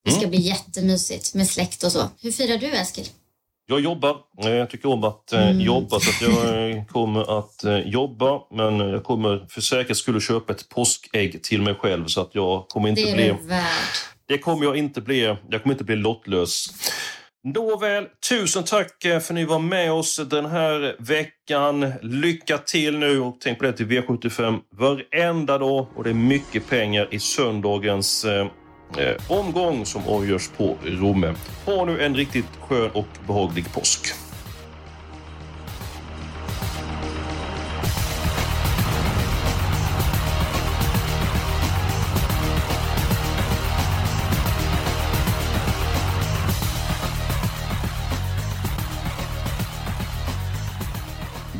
Det 0.06 0.12
ska 0.12 0.20
mm. 0.20 0.30
bli 0.30 0.40
jättemysigt 0.40 1.34
med 1.34 1.48
släkt 1.48 1.84
och 1.84 1.92
så. 1.92 2.10
Hur 2.22 2.32
firar 2.32 2.58
du, 2.58 2.68
Eskil? 2.68 3.06
Jag 3.66 3.80
jobbar. 3.80 4.18
Jag 4.38 4.70
tycker 4.70 4.90
om 4.90 5.04
att 5.04 5.34
eh, 5.34 5.48
mm. 5.48 5.62
jobba, 5.62 6.00
så 6.00 6.10
att 6.10 6.22
jag 6.22 6.88
kommer 6.88 7.40
att 7.40 7.64
eh, 7.64 7.80
jobba. 7.80 8.42
Men 8.52 8.80
jag 8.80 9.04
kommer 9.04 9.46
för 9.50 9.62
säkerhets 9.62 10.00
skull 10.00 10.22
köpa 10.22 10.54
ett 10.54 10.70
påskägg 10.70 11.44
till 11.44 11.62
mig 11.62 11.76
själv. 11.76 12.06
Så 12.08 12.22
att 12.22 12.36
jag 12.36 12.68
kommer 12.68 12.90
inte 12.90 13.02
det 13.02 13.12
är 13.12 13.16
bli... 13.16 13.62
Det 14.26 14.38
kommer 14.38 14.66
jag 14.66 14.78
inte 14.78 15.02
bli. 15.02 15.22
Jag 15.50 15.64
kommer 15.64 15.74
inte 15.74 15.84
bli 15.84 15.96
lottlös. 15.96 16.74
Nåväl, 17.44 18.08
tusen 18.30 18.64
tack 18.64 19.06
eh, 19.06 19.20
för 19.20 19.34
att 19.34 19.36
ni 19.36 19.46
var 19.46 19.60
med 19.60 19.92
oss 19.92 20.20
den 20.30 20.46
här 20.46 20.96
veckan. 21.00 21.94
Lycka 22.02 22.58
till 22.58 22.98
nu 22.98 23.20
och 23.20 23.38
tänk 23.40 23.60
på 23.60 23.66
det 23.66 23.74
till 23.74 23.86
V75 23.86 24.60
varenda 24.72 25.58
dag. 25.58 25.88
Och 25.96 26.04
det 26.04 26.10
är 26.10 26.14
mycket 26.14 26.70
pengar 26.70 27.08
i 27.12 27.20
söndagens 27.20 28.26
eh, 28.26 28.48
eh 28.98 29.16
omgång 29.28 29.86
som 29.86 30.08
avgörs 30.08 30.50
på 30.58 30.78
Romme. 30.86 31.36
Ha 31.66 31.86
nu 31.86 32.02
en 32.02 32.16
riktigt 32.16 32.56
skön 32.62 32.92
och 32.94 33.08
behaglig 33.28 33.74
påsk. 33.74 34.31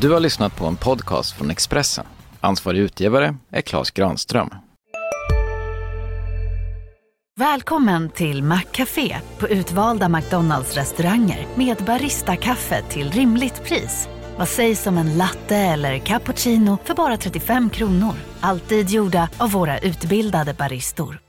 Du 0.02 0.10
har 0.10 0.20
lyssnat 0.20 0.56
på 0.56 0.66
en 0.66 0.76
podcast 0.76 1.36
från 1.36 1.50
Expressen. 1.50 2.06
Ansvarig 2.40 2.78
utgivare 2.78 3.36
är 3.50 3.60
Klas 3.60 3.90
Granström. 3.90 4.50
Välkommen 7.36 8.10
till 8.10 8.42
Maccafé 8.42 9.16
på 9.38 9.48
utvalda 9.48 10.08
McDonalds 10.08 10.74
restauranger 10.74 11.46
med 11.54 11.76
Baristakaffe 11.76 12.82
till 12.82 13.10
rimligt 13.10 13.64
pris. 13.64 14.08
Vad 14.38 14.48
sägs 14.48 14.86
om 14.86 14.98
en 14.98 15.18
latte 15.18 15.56
eller 15.56 15.98
cappuccino 15.98 16.78
för 16.84 16.94
bara 16.94 17.16
35 17.16 17.70
kronor? 17.70 18.14
Alltid 18.40 18.90
gjorda 18.90 19.28
av 19.38 19.50
våra 19.50 19.78
utbildade 19.78 20.54
baristor. 20.54 21.20